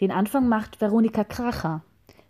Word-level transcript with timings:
Den 0.00 0.10
Anfang 0.10 0.46
macht 0.46 0.82
Veronika 0.82 1.24
Kracher. 1.24 1.82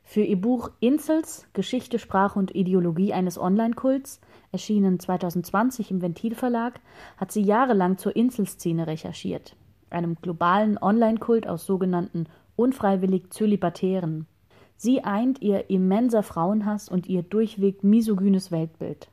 Für 0.04 0.20
ihr 0.20 0.40
Buch 0.40 0.70
Insels 0.78 1.48
Geschichte, 1.52 1.98
Sprache 1.98 2.38
und 2.38 2.54
Ideologie 2.54 3.12
eines 3.12 3.40
Online-Kults, 3.40 4.20
erschienen 4.52 5.00
2020 5.00 5.90
im 5.90 6.00
Ventil-Verlag, 6.00 6.78
hat 7.16 7.32
sie 7.32 7.42
jahrelang 7.42 7.98
zur 7.98 8.14
Inselszene 8.14 8.86
recherchiert, 8.86 9.56
einem 9.90 10.14
globalen 10.22 10.78
Online-Kult 10.78 11.48
aus 11.48 11.66
sogenannten 11.66 12.28
unfreiwillig 12.54 13.30
Zölibatären. 13.30 14.28
Sie 14.76 15.02
eint 15.02 15.42
ihr 15.42 15.68
immenser 15.68 16.22
Frauenhass 16.22 16.88
und 16.88 17.08
ihr 17.08 17.24
durchweg 17.24 17.82
misogynes 17.82 18.52
Weltbild. 18.52 19.08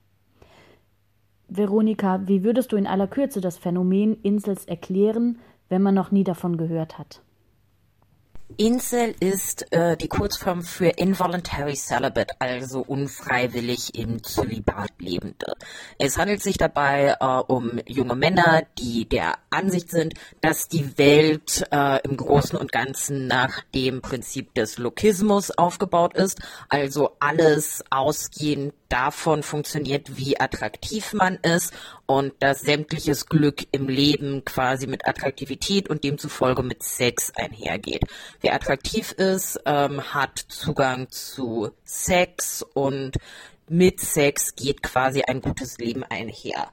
Veronika, 1.47 2.21
wie 2.27 2.43
würdest 2.43 2.71
du 2.71 2.75
in 2.75 2.85
aller 2.85 3.07
Kürze 3.07 3.41
das 3.41 3.57
Phänomen 3.57 4.21
Insels 4.21 4.65
erklären, 4.65 5.39
wenn 5.70 5.81
man 5.81 5.95
noch 5.95 6.11
nie 6.11 6.23
davon 6.23 6.57
gehört 6.57 6.99
hat? 6.99 7.22
Incel 8.57 9.15
ist 9.20 9.71
äh, 9.71 9.97
die 9.97 10.07
Kurzform 10.07 10.63
für 10.63 10.88
Involuntary 10.88 11.75
Celibate, 11.75 12.34
also 12.39 12.81
unfreiwillig 12.81 13.95
im 13.95 14.23
Zölibat 14.23 14.91
Lebende. 14.99 15.53
Es 15.98 16.17
handelt 16.17 16.41
sich 16.41 16.57
dabei 16.57 17.16
äh, 17.20 17.26
um 17.26 17.79
junge 17.88 18.16
Männer, 18.16 18.63
die 18.79 19.07
der 19.07 19.35
Ansicht 19.49 19.89
sind, 19.89 20.13
dass 20.41 20.67
die 20.67 20.98
Welt 20.98 21.66
äh, 21.71 21.99
im 22.03 22.17
Großen 22.17 22.57
und 22.57 22.71
Ganzen 22.71 23.27
nach 23.27 23.62
dem 23.73 24.02
Prinzip 24.02 24.54
des 24.54 24.77
Lokismus 24.77 25.51
aufgebaut 25.51 26.15
ist, 26.15 26.40
also 26.70 27.12
alles 27.20 27.84
ausgehend 27.90 28.73
davon 28.90 29.41
funktioniert, 29.41 30.17
wie 30.17 30.40
attraktiv 30.40 31.13
man 31.13 31.38
ist 31.38 31.73
und 32.05 32.34
dass 32.39 32.62
sämtliches 32.62 33.27
Glück 33.27 33.66
im 33.71 33.88
Leben 33.88 34.43
quasi 34.45 34.88
mit 34.88 35.07
Attraktivität 35.07 35.89
und 35.89 36.03
demzufolge 36.03 36.63
mit 36.63 36.84
Sex 36.84 37.31
einhergeht. 37.35 38.03
Wer 38.41 38.53
attraktiv 38.53 39.12
ist, 39.13 39.59
ähm, 39.66 40.13
hat 40.13 40.38
Zugang 40.38 41.09
zu 41.09 41.71
Sex 41.84 42.65
und 42.74 43.18
mit 43.70 44.01
Sex 44.01 44.55
geht 44.55 44.84
quasi 44.84 45.24
ein 45.24 45.41
gutes 45.41 45.77
Leben 45.77 46.04
einher. 46.04 46.70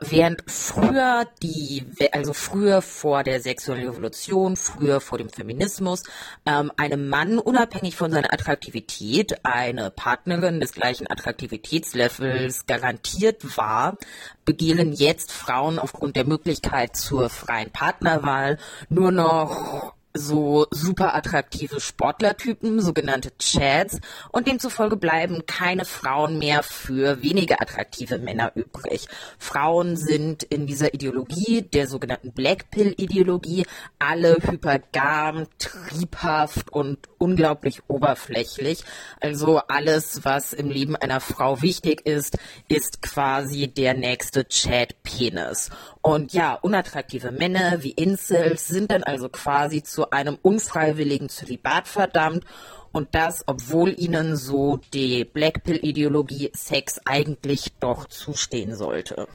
Während 0.00 0.42
früher 0.50 1.26
die, 1.42 1.84
also 2.12 2.32
früher 2.32 2.80
vor 2.80 3.22
der 3.22 3.40
sexuellen 3.40 3.88
Revolution, 3.88 4.56
früher 4.56 5.00
vor 5.00 5.18
dem 5.18 5.28
Feminismus, 5.28 6.04
ähm, 6.46 6.72
einem 6.78 7.08
Mann 7.08 7.38
unabhängig 7.38 7.96
von 7.96 8.10
seiner 8.10 8.32
Attraktivität 8.32 9.44
eine 9.44 9.90
Partnerin 9.90 10.58
des 10.58 10.72
gleichen 10.72 11.10
Attraktivitätslevels 11.10 12.66
garantiert 12.66 13.58
war, 13.58 13.98
begehen 14.46 14.92
jetzt 14.94 15.32
Frauen 15.32 15.78
aufgrund 15.78 16.16
der 16.16 16.24
Möglichkeit 16.24 16.96
zur 16.96 17.28
freien 17.28 17.70
Partnerwahl 17.70 18.58
nur 18.88 19.12
noch 19.12 19.94
so 20.12 20.66
super 20.70 21.14
attraktive 21.14 21.80
Sportlertypen, 21.80 22.80
sogenannte 22.80 23.36
Chads, 23.38 24.00
und 24.32 24.48
demzufolge 24.48 24.96
bleiben 24.96 25.46
keine 25.46 25.84
Frauen 25.84 26.38
mehr 26.38 26.62
für 26.62 27.22
weniger 27.22 27.60
attraktive 27.62 28.18
Männer 28.18 28.52
übrig. 28.54 29.06
Frauen 29.38 29.96
sind 29.96 30.42
in 30.42 30.66
dieser 30.66 30.94
Ideologie, 30.94 31.62
der 31.62 31.86
sogenannten 31.86 32.32
Blackpill-Ideologie, 32.32 33.66
alle 33.98 34.36
hypergam, 34.40 35.46
triebhaft 35.58 36.72
und 36.72 36.98
unglaublich 37.18 37.82
oberflächlich. 37.88 38.84
Also 39.20 39.58
alles, 39.68 40.24
was 40.24 40.52
im 40.52 40.70
Leben 40.70 40.96
einer 40.96 41.20
Frau 41.20 41.62
wichtig 41.62 42.06
ist, 42.06 42.38
ist 42.68 43.02
quasi 43.02 43.68
der 43.68 43.94
nächste 43.94 44.46
Chad-Penis. 44.46 45.70
Und 46.02 46.32
ja, 46.32 46.54
unattraktive 46.54 47.30
Männer 47.30 47.82
wie 47.82 47.90
Incels 47.90 48.66
sind 48.68 48.90
dann 48.90 49.02
also 49.02 49.28
quasi 49.28 49.82
zu 49.82 49.99
einem 50.04 50.38
unfreiwilligen 50.42 51.28
Zölibat 51.28 51.88
verdammt 51.88 52.44
und 52.92 53.14
das, 53.14 53.44
obwohl 53.46 53.94
ihnen 53.98 54.36
so 54.36 54.80
die 54.92 55.24
Blackpill-Ideologie 55.24 56.50
Sex 56.54 57.00
eigentlich 57.04 57.72
doch 57.80 58.06
zustehen 58.06 58.74
sollte. 58.74 59.28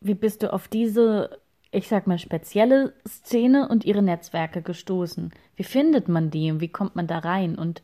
Wie 0.00 0.14
bist 0.14 0.42
du 0.42 0.52
auf 0.52 0.68
diese, 0.68 1.38
ich 1.70 1.88
sag 1.88 2.06
mal, 2.06 2.18
spezielle 2.18 2.94
Szene 3.06 3.68
und 3.68 3.84
ihre 3.84 4.02
Netzwerke 4.02 4.62
gestoßen? 4.62 5.32
Wie 5.56 5.64
findet 5.64 6.08
man 6.08 6.30
die 6.30 6.50
und 6.50 6.60
wie 6.60 6.68
kommt 6.68 6.96
man 6.96 7.06
da 7.06 7.18
rein? 7.18 7.56
Und 7.56 7.82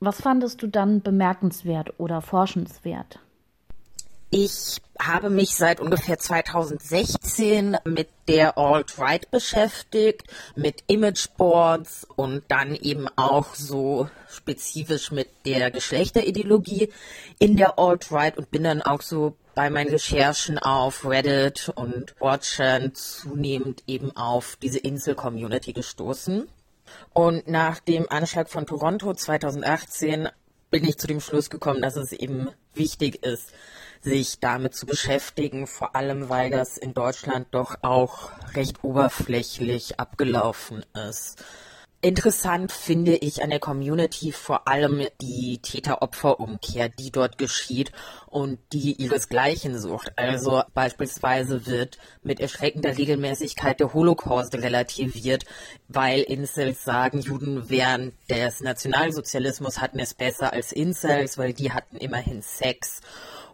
was 0.00 0.20
fandest 0.20 0.62
du 0.62 0.66
dann 0.66 1.02
bemerkenswert 1.02 1.98
oder 1.98 2.20
forschenswert? 2.20 3.20
Ich 4.30 4.82
habe 5.00 5.30
mich 5.30 5.56
seit 5.56 5.80
ungefähr 5.80 6.18
2016 6.18 7.78
mit 7.84 8.10
der 8.26 8.58
Alt-Right 8.58 9.30
beschäftigt, 9.30 10.24
mit 10.54 10.84
Imageboards 10.86 12.06
und 12.14 12.42
dann 12.48 12.74
eben 12.74 13.08
auch 13.16 13.54
so 13.54 14.10
spezifisch 14.28 15.12
mit 15.12 15.30
der 15.46 15.70
Geschlechterideologie 15.70 16.92
in 17.38 17.56
der 17.56 17.78
Alt-Right 17.78 18.36
und 18.36 18.50
bin 18.50 18.64
dann 18.64 18.82
auch 18.82 19.00
so 19.00 19.34
bei 19.54 19.70
meinen 19.70 19.88
Recherchen 19.88 20.58
auf 20.58 21.06
Reddit 21.06 21.72
und 21.74 22.14
Watchern 22.20 22.94
zunehmend 22.94 23.82
eben 23.86 24.14
auf 24.14 24.56
diese 24.60 24.78
Insel-Community 24.78 25.72
gestoßen. 25.72 26.46
Und 27.14 27.48
nach 27.48 27.80
dem 27.80 28.10
Anschlag 28.10 28.50
von 28.50 28.66
Toronto 28.66 29.14
2018 29.14 30.28
bin 30.70 30.84
ich 30.84 30.98
zu 30.98 31.06
dem 31.06 31.20
Schluss 31.20 31.48
gekommen, 31.48 31.80
dass 31.80 31.96
es 31.96 32.12
eben 32.12 32.50
wichtig 32.74 33.24
ist, 33.24 33.52
sich 34.00 34.40
damit 34.40 34.74
zu 34.74 34.86
beschäftigen, 34.86 35.66
vor 35.66 35.94
allem 35.94 36.28
weil 36.28 36.50
das 36.50 36.78
in 36.78 36.94
Deutschland 36.94 37.48
doch 37.52 37.76
auch 37.82 38.30
recht 38.54 38.84
oberflächlich 38.84 39.98
abgelaufen 40.00 40.84
ist. 41.08 41.42
Interessant 42.00 42.70
finde 42.70 43.16
ich 43.16 43.42
an 43.42 43.50
der 43.50 43.58
Community 43.58 44.30
vor 44.30 44.68
allem 44.68 45.08
die 45.20 45.58
Täter-Opfer-Umkehr, 45.58 46.88
die 46.90 47.10
dort 47.10 47.38
geschieht 47.38 47.90
und 48.28 48.60
die 48.72 48.92
ihresgleichen 49.02 49.76
sucht. 49.76 50.12
Also 50.14 50.62
beispielsweise 50.74 51.66
wird 51.66 51.98
mit 52.22 52.38
erschreckender 52.38 52.96
Regelmäßigkeit 52.96 53.80
der 53.80 53.94
Holocaust 53.94 54.54
relativiert, 54.54 55.44
weil 55.88 56.20
Incels 56.20 56.84
sagen, 56.84 57.18
Juden 57.18 57.68
während 57.68 58.14
des 58.30 58.60
Nationalsozialismus 58.60 59.80
hatten 59.80 59.98
es 59.98 60.14
besser 60.14 60.52
als 60.52 60.70
Incels, 60.70 61.36
weil 61.36 61.52
die 61.52 61.72
hatten 61.72 61.96
immerhin 61.96 62.42
Sex. 62.42 63.00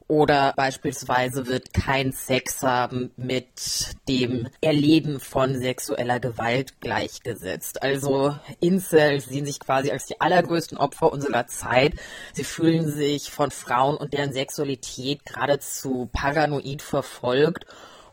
Oder 0.07 0.53
beispielsweise 0.55 1.47
wird 1.47 1.73
kein 1.73 2.13
Sex 2.13 2.63
haben 2.63 3.11
mit 3.17 3.97
dem 4.07 4.49
Erleben 4.61 5.19
von 5.19 5.59
sexueller 5.59 6.21
Gewalt 6.21 6.79
gleichgesetzt. 6.81 7.83
Also 7.83 8.37
Incels 8.61 9.27
sehen 9.27 9.47
sich 9.47 9.61
quasi 9.61 9.91
als 9.91 10.05
die 10.05 10.21
allergrößten 10.21 10.77
Opfer 10.77 11.11
unserer 11.11 11.47
Zeit. 11.47 11.95
Sie 12.35 12.45
fühlen 12.45 12.91
sich 12.91 13.31
von 13.31 13.51
Frauen 13.51 13.97
und 13.97 14.13
deren 14.13 14.35
Sexualität 14.35 15.25
geradezu 15.25 16.11
paranoid 16.13 16.83
verfolgt 16.83 17.65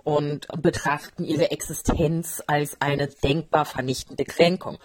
und 0.03 0.47
betrachten 0.61 1.25
ihre 1.25 1.51
Existenz 1.51 2.41
als 2.47 2.79
eine 2.79 3.07
denkbar 3.07 3.65
vernichtende 3.65 4.23
Kränkung. 4.25 4.77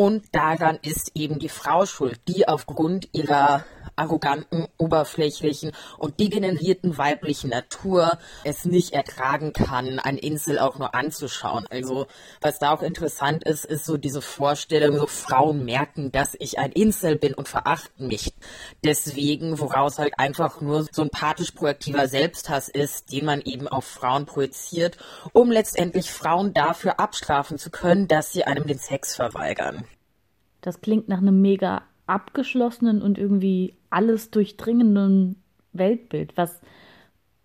Und 0.00 0.34
daran 0.34 0.78
ist 0.80 1.10
eben 1.14 1.38
die 1.38 1.50
Frau 1.50 1.84
schuld, 1.84 2.20
die 2.26 2.48
aufgrund 2.48 3.10
ihrer 3.12 3.66
arroganten, 3.96 4.66
oberflächlichen 4.78 5.72
und 5.98 6.20
degenerierten 6.20 6.96
weiblichen 6.96 7.50
Natur 7.50 8.18
es 8.44 8.64
nicht 8.64 8.94
ertragen 8.94 9.52
kann, 9.52 9.98
ein 9.98 10.16
Insel 10.16 10.58
auch 10.58 10.78
nur 10.78 10.94
anzuschauen. 10.94 11.66
Also 11.68 12.06
was 12.40 12.58
da 12.58 12.72
auch 12.72 12.80
interessant 12.80 13.44
ist, 13.44 13.66
ist 13.66 13.84
so 13.84 13.98
diese 13.98 14.22
Vorstellung, 14.22 14.96
so 14.96 15.06
Frauen 15.06 15.66
merken, 15.66 16.10
dass 16.12 16.34
ich 16.38 16.58
ein 16.58 16.72
Insel 16.72 17.16
bin 17.16 17.34
und 17.34 17.48
verachten 17.48 18.06
mich. 18.06 18.32
Deswegen, 18.82 19.58
woraus 19.58 19.98
halt 19.98 20.18
einfach 20.18 20.62
nur 20.62 20.86
so 20.90 21.02
ein 21.02 21.10
pathisch 21.10 21.50
proaktiver 21.50 22.08
Selbsthass 22.08 22.70
ist, 22.70 23.12
den 23.12 23.26
man 23.26 23.42
eben 23.42 23.68
auf 23.68 23.84
Frauen 23.84 24.24
projiziert, 24.24 24.96
um 25.34 25.50
letztendlich 25.50 26.10
Frauen 26.10 26.54
dafür 26.54 26.98
abstrafen 27.00 27.58
zu 27.58 27.68
können, 27.68 28.08
dass 28.08 28.32
sie 28.32 28.44
einem 28.44 28.66
den 28.66 28.78
Sex 28.78 29.14
verweigern. 29.14 29.84
Das 30.60 30.80
klingt 30.80 31.08
nach 31.08 31.18
einem 31.18 31.40
mega 31.40 31.82
abgeschlossenen 32.06 33.02
und 33.02 33.18
irgendwie 33.18 33.74
alles 33.88 34.30
durchdringenden 34.30 35.36
Weltbild. 35.72 36.36
Was 36.36 36.60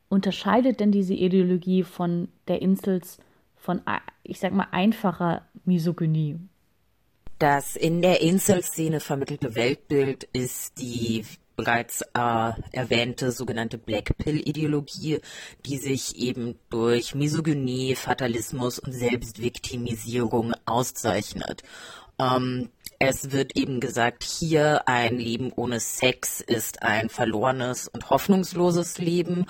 unterscheidet 0.10 0.80
denn 0.80 0.92
diese 0.92 1.14
Ideologie 1.14 1.84
von 1.84 2.30
der 2.48 2.62
Insels 2.62 3.20
von, 3.56 3.82
ich 4.24 4.40
sag 4.40 4.54
mal, 4.54 4.68
einfacher 4.72 5.46
Misogynie? 5.66 6.40
Das 7.40 7.76
in 7.76 8.02
der 8.02 8.22
Inselszene 8.22 9.00
vermittelte 9.00 9.56
Weltbild 9.56 10.24
ist 10.32 10.80
die 10.80 11.26
bereits 11.56 12.02
äh, 12.14 12.52
erwähnte 12.72 13.32
sogenannte 13.32 13.78
Black 13.78 14.18
Pill-Ideologie, 14.18 15.20
die 15.66 15.78
sich 15.78 16.18
eben 16.18 16.56
durch 16.70 17.16
Misogynie, 17.16 17.96
Fatalismus 17.96 18.80
und 18.80 18.94
Selbstviktimisierung 18.94 20.54
auszeichnet. 20.66 21.64
Ähm, 22.20 22.70
es 23.00 23.32
wird 23.32 23.58
eben 23.58 23.80
gesagt, 23.80 24.24
hier 24.24 24.88
ein 24.88 25.18
Leben 25.18 25.52
ohne 25.56 25.80
Sex 25.80 26.42
ist 26.42 26.84
ein 26.84 27.10
verlorenes 27.10 27.88
und 27.88 28.10
hoffnungsloses 28.10 28.98
Leben. 28.98 29.46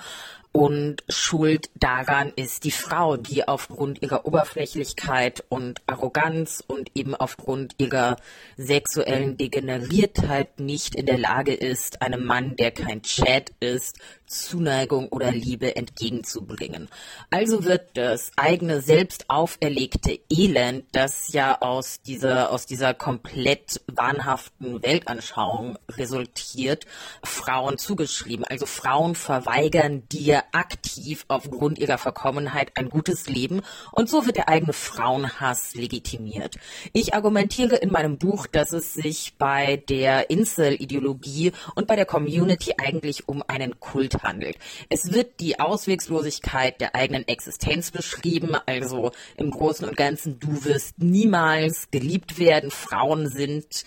Und 0.52 1.04
Schuld 1.10 1.68
daran 1.74 2.32
ist 2.34 2.64
die 2.64 2.70
Frau, 2.70 3.18
die 3.18 3.46
aufgrund 3.46 4.00
ihrer 4.00 4.24
Oberflächlichkeit 4.24 5.44
und 5.50 5.82
Arroganz 5.86 6.64
und 6.66 6.90
eben 6.94 7.14
aufgrund 7.14 7.74
ihrer 7.76 8.16
sexuellen 8.56 9.36
Degeneriertheit 9.36 10.58
nicht 10.58 10.94
in 10.94 11.04
der 11.04 11.18
Lage 11.18 11.52
ist, 11.52 12.00
einem 12.00 12.24
Mann, 12.24 12.56
der 12.56 12.70
kein 12.70 13.02
Chat 13.02 13.52
ist, 13.60 13.98
Zuneigung 14.26 15.08
oder 15.08 15.30
Liebe 15.30 15.76
entgegenzubringen. 15.76 16.88
Also 17.30 17.64
wird 17.64 17.96
das 17.96 18.32
eigene 18.36 18.80
selbst 18.80 19.28
auferlegte 19.28 20.18
Elend, 20.30 20.84
das 20.92 21.32
ja 21.32 21.60
aus 21.60 22.00
dieser, 22.02 22.50
aus 22.50 22.66
dieser 22.66 22.94
komplett 22.94 23.80
wahnhaften 23.86 24.82
Weltanschauung 24.82 25.78
resultiert, 25.90 26.86
Frauen 27.22 27.78
zugeschrieben. 27.78 28.44
Also 28.44 28.66
Frauen 28.66 29.14
verweigern 29.14 30.08
dir 30.08 30.42
aktiv 30.52 31.24
aufgrund 31.28 31.78
ihrer 31.78 31.98
Verkommenheit 31.98 32.72
ein 32.76 32.90
gutes 32.90 33.28
Leben 33.28 33.62
und 33.92 34.08
so 34.08 34.26
wird 34.26 34.36
der 34.36 34.48
eigene 34.48 34.72
Frauenhass 34.72 35.74
legitimiert. 35.74 36.56
Ich 36.92 37.14
argumentiere 37.14 37.76
in 37.76 37.90
meinem 37.90 38.18
Buch, 38.18 38.46
dass 38.46 38.72
es 38.72 38.94
sich 38.94 39.34
bei 39.38 39.76
der 39.88 40.30
Insel-Ideologie 40.30 41.52
und 41.74 41.86
bei 41.86 41.96
der 41.96 42.06
Community 42.06 42.74
eigentlich 42.78 43.28
um 43.28 43.42
einen 43.46 43.78
Kult 43.80 44.15
handelt. 44.22 44.56
Es 44.88 45.12
wird 45.12 45.40
die 45.40 45.60
Auswegslosigkeit 45.60 46.80
der 46.80 46.94
eigenen 46.94 47.26
Existenz 47.28 47.90
beschrieben, 47.90 48.56
also 48.66 49.12
im 49.36 49.50
Großen 49.50 49.88
und 49.88 49.96
Ganzen, 49.96 50.38
du 50.38 50.64
wirst 50.64 50.98
niemals 50.98 51.90
geliebt 51.90 52.38
werden, 52.38 52.70
Frauen 52.70 53.28
sind 53.28 53.84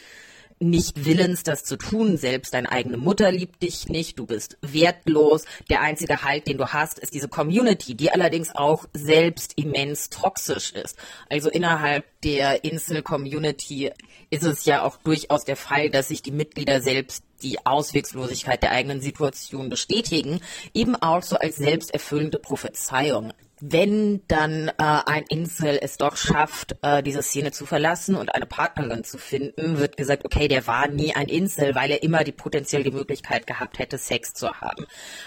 nicht 0.60 1.06
willens, 1.06 1.44
das 1.44 1.64
zu 1.64 1.78
tun. 1.78 2.18
Selbst 2.18 2.54
deine 2.54 2.72
eigene 2.72 2.98
Mutter 2.98 3.32
liebt 3.32 3.64
dich 3.64 3.88
nicht. 3.88 4.20
Du 4.20 4.26
bist 4.26 4.58
wertlos. 4.62 5.46
Der 5.70 5.82
einzige 5.82 6.24
Halt, 6.24 6.48
den 6.48 6.58
du 6.58 6.68
hast, 6.68 7.00
ist 7.00 7.14
diese 7.14 7.30
Community, 7.30 7.96
die 7.96 8.12
allerdings 8.12 8.54
auch 8.54 8.86
selbst 8.94 9.54
immens 9.56 10.10
toxisch 10.10 10.74
ist. 10.74 10.98
Also 11.30 11.50
innerhalb 11.50 12.06
der 12.22 12.64
Insel-Community 12.64 13.92
ist 14.30 14.44
es 14.44 14.66
ja 14.66 14.84
auch 14.84 14.98
durchaus 14.98 15.46
der 15.46 15.56
Fall, 15.56 15.90
dass 15.90 16.10
sich 16.10 16.22
die 16.22 16.32
Mitglieder 16.32 16.82
selbst 16.82 17.24
die 17.42 17.66
Auswegslosigkeit 17.66 18.62
der 18.64 18.72
eigenen 18.72 19.02
Situation 19.02 19.70
bestätigen, 19.70 20.42
eben 20.74 20.96
auch 20.96 21.24
so 21.24 21.38
als 21.38 21.58
selbsterfüllende 21.58 22.40
Prophezeiung 22.40 23.34
wenn 23.62 24.22
dann 24.28 24.70
äh, 24.70 24.74
ein 24.78 25.24
Insel 25.30 25.80
es 25.82 25.98
doch 25.98 26.16
schafft, 26.16 26.78
äh, 26.82 27.04
diese 27.04 27.22
Szene 27.22 27.52
zu 27.52 27.66
verlassen 27.66 28.16
und 28.16 28.34
eine 28.34 28.46
Partnerin 28.46 29.04
zu 29.04 29.18
finden, 29.18 29.78
wird 29.78 29.98
gesagt, 29.98 30.26
okay, 30.26 30.48
der 30.48 30.68
war 30.68 30.88
nie 30.88 31.16
ein 31.16 31.28
Insel, 31.28 31.76
weil 31.76 31.92
er 31.92 32.04
immer 32.04 32.24
die 32.24 32.32
potenziell 32.32 32.84
die 32.84 32.92
Möglichkeit 32.92 33.48
gehabt 33.48 33.80
hätte, 33.80 33.98
Sex 33.98 34.34
zu 34.34 34.50
haben. 34.50 34.86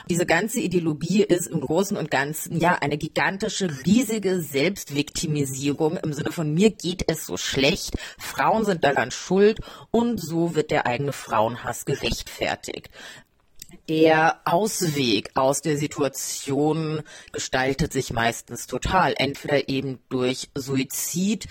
Diese 0.08 0.26
ganze 0.26 0.61
Ideologie 0.61 1.23
ist 1.23 1.46
im 1.46 1.61
Großen 1.61 1.96
und 1.96 2.11
Ganzen 2.11 2.58
ja 2.58 2.76
eine 2.81 2.99
gigantische, 2.99 3.69
riesige 3.84 4.40
Selbstviktimisierung 4.40 5.96
im 5.99 6.12
Sinne 6.12 6.32
von 6.32 6.52
mir 6.52 6.70
geht 6.70 7.11
es 7.11 7.26
so 7.26 7.37
schlecht, 7.37 7.96
Frauen 8.19 8.64
sind 8.64 8.84
daran 8.84 9.11
schuld 9.11 9.61
und 9.90 10.19
so 10.19 10.55
wird 10.55 10.70
der 10.70 10.87
eigene 10.87 11.12
Frauenhass 11.12 11.84
gerechtfertigt 11.84 12.90
der 13.88 14.40
Ausweg 14.44 15.30
aus 15.34 15.62
der 15.62 15.76
Situation 15.76 17.02
gestaltet 17.32 17.92
sich 17.92 18.12
meistens 18.12 18.66
total. 18.66 19.14
Entweder 19.16 19.69
eben 19.69 19.98
durch 20.08 20.50
Suizid, 20.54 21.48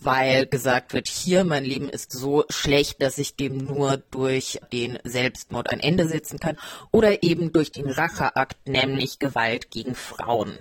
weil 0.00 0.46
gesagt 0.46 0.92
wird, 0.92 1.08
hier, 1.08 1.44
mein 1.44 1.64
Leben 1.64 1.88
ist 1.88 2.12
so 2.12 2.44
schlecht, 2.48 3.02
dass 3.02 3.18
ich 3.18 3.36
dem 3.36 3.58
nur 3.58 3.96
durch 3.96 4.60
den 4.72 4.98
Selbstmord 5.04 5.70
ein 5.70 5.80
Ende 5.80 6.08
setzen 6.08 6.38
kann, 6.38 6.56
oder 6.90 7.22
eben 7.22 7.52
durch 7.52 7.72
den 7.72 7.90
Racheakt, 7.90 8.68
nämlich 8.68 9.18
Gewalt 9.18 9.70
gegen 9.70 9.94
Frauen. 9.94 10.58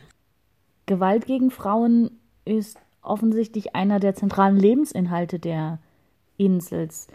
Gewalt 0.85 1.25
gegen 1.25 1.51
Frauen 1.51 2.19
ist 2.45 2.77
offensichtlich 3.01 3.75
einer 3.75 3.99
der 3.99 4.15
zentralen 4.15 4.57
Lebensinhalte 4.57 5.39
der 5.39 5.79
Insels. 6.37 7.07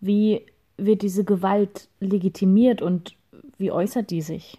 Wie 0.00 0.46
wird 0.76 1.02
diese 1.02 1.24
Gewalt 1.24 1.88
legitimiert 2.00 2.82
und 2.82 3.14
wie 3.62 3.70
äußert 3.70 4.10
die 4.10 4.20
sich? 4.20 4.58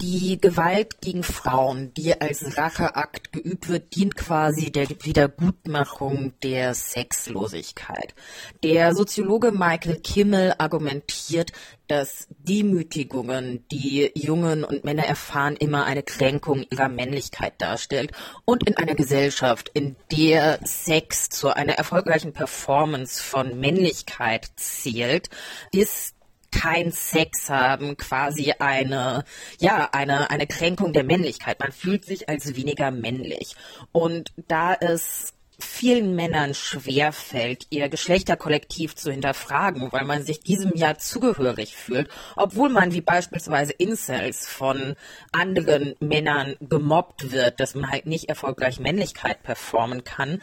Die 0.00 0.40
Gewalt 0.40 1.00
gegen 1.00 1.24
Frauen, 1.24 1.92
die 1.94 2.20
als 2.20 2.56
Racheakt 2.56 3.32
geübt 3.32 3.68
wird, 3.68 3.96
dient 3.96 4.14
quasi 4.16 4.70
der 4.70 4.88
Wiedergutmachung 4.88 6.34
der 6.40 6.74
Sexlosigkeit. 6.74 8.14
Der 8.62 8.94
Soziologe 8.94 9.50
Michael 9.50 9.98
Kimmel 9.98 10.54
argumentiert, 10.56 11.50
dass 11.88 12.28
Demütigungen, 12.30 13.64
die 13.72 14.12
Jungen 14.14 14.62
und 14.62 14.84
Männer 14.84 15.04
erfahren, 15.04 15.56
immer 15.56 15.84
eine 15.84 16.04
Kränkung 16.04 16.64
ihrer 16.70 16.88
Männlichkeit 16.88 17.54
darstellt. 17.58 18.12
Und 18.44 18.68
in 18.68 18.76
einer 18.76 18.94
Gesellschaft, 18.94 19.68
in 19.74 19.96
der 20.12 20.60
Sex 20.64 21.28
zu 21.28 21.48
einer 21.48 21.72
erfolgreichen 21.72 22.32
Performance 22.32 23.20
von 23.20 23.58
Männlichkeit 23.58 24.48
zählt, 24.54 25.28
ist 25.72 26.14
kein 26.50 26.92
Sex 26.92 27.50
haben, 27.50 27.96
quasi 27.96 28.52
eine, 28.58 29.24
ja, 29.58 29.88
eine, 29.92 30.30
eine 30.30 30.46
Kränkung 30.46 30.92
der 30.92 31.04
Männlichkeit. 31.04 31.60
Man 31.60 31.72
fühlt 31.72 32.04
sich 32.04 32.28
als 32.28 32.56
weniger 32.56 32.90
männlich. 32.90 33.54
Und 33.92 34.32
da 34.36 34.74
es 34.74 35.34
vielen 35.58 36.14
Männern 36.14 36.54
schwerfällt, 36.54 37.66
ihr 37.70 37.88
Geschlechterkollektiv 37.88 38.94
zu 38.94 39.10
hinterfragen, 39.10 39.90
weil 39.90 40.04
man 40.04 40.22
sich 40.22 40.40
diesem 40.40 40.72
Jahr 40.74 40.98
zugehörig 40.98 41.74
fühlt, 41.74 42.08
obwohl 42.36 42.68
man 42.68 42.92
wie 42.92 43.00
beispielsweise 43.00 43.72
Incels 43.72 44.46
von 44.46 44.94
anderen 45.32 45.96
Männern 45.98 46.54
gemobbt 46.60 47.32
wird, 47.32 47.58
dass 47.58 47.74
man 47.74 47.90
halt 47.90 48.06
nicht 48.06 48.28
erfolgreich 48.28 48.78
Männlichkeit 48.78 49.42
performen 49.42 50.04
kann, 50.04 50.40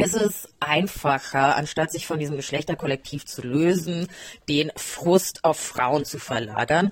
ist 0.00 0.14
es 0.14 0.48
einfacher, 0.60 1.56
anstatt 1.56 1.92
sich 1.92 2.06
von 2.06 2.18
diesem 2.18 2.36
Geschlechterkollektiv 2.36 3.26
zu 3.26 3.42
lösen, 3.42 4.08
den 4.48 4.72
Frust 4.76 5.44
auf 5.44 5.58
Frauen 5.58 6.04
zu 6.04 6.18
verlagern 6.18 6.90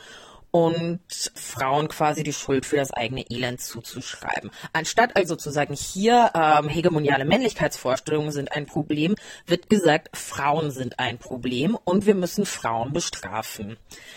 und 0.50 1.00
Frauen 1.34 1.88
quasi 1.88 2.22
die 2.22 2.32
Schuld 2.32 2.64
für 2.64 2.76
das 2.76 2.92
eigene 2.92 3.22
Elend 3.30 3.60
zuzuschreiben. 3.60 4.50
Anstatt 4.72 5.16
also 5.16 5.36
zu 5.36 5.50
sagen, 5.50 5.74
hier 5.74 6.30
ähm, 6.34 6.68
hegemoniale 6.68 7.24
Männlichkeitsvorstellungen 7.24 8.32
sind 8.32 8.52
ein 8.52 8.66
Problem, 8.66 9.14
wird 9.46 9.68
gesagt, 9.68 10.16
Frauen 10.16 10.70
sind 10.70 10.98
ein 10.98 11.18
Problem 11.18 11.76
und 11.84 12.06
wir 12.06 12.14
müssen 12.14 12.46
Frauen 12.46 12.92
bestrafen. 12.92 13.76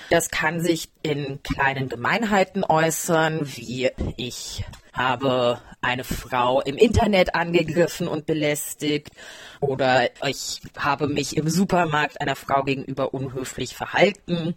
Das 0.10 0.30
kann 0.30 0.62
sich 0.62 0.90
in 1.04 1.42
kleinen 1.44 1.90
Gemeinheiten 1.90 2.64
äußern, 2.64 3.42
wie 3.44 3.92
ich 4.18 4.64
habe 4.94 5.62
eine 5.82 6.04
Frau 6.04 6.62
im 6.62 6.78
Internet 6.78 7.36
angegriffen 7.36 8.08
und 8.08 8.26
belästigt. 8.26 9.10
Oder 9.60 10.10
ich 10.28 10.62
habe 10.78 11.08
mich 11.08 11.38
im 11.38 11.50
Supermarkt 11.50 12.20
einer 12.22 12.36
Frau 12.36 12.64
gegenüber 12.64 13.14
unhöflich 13.14 13.76
verhalten, 13.76 14.56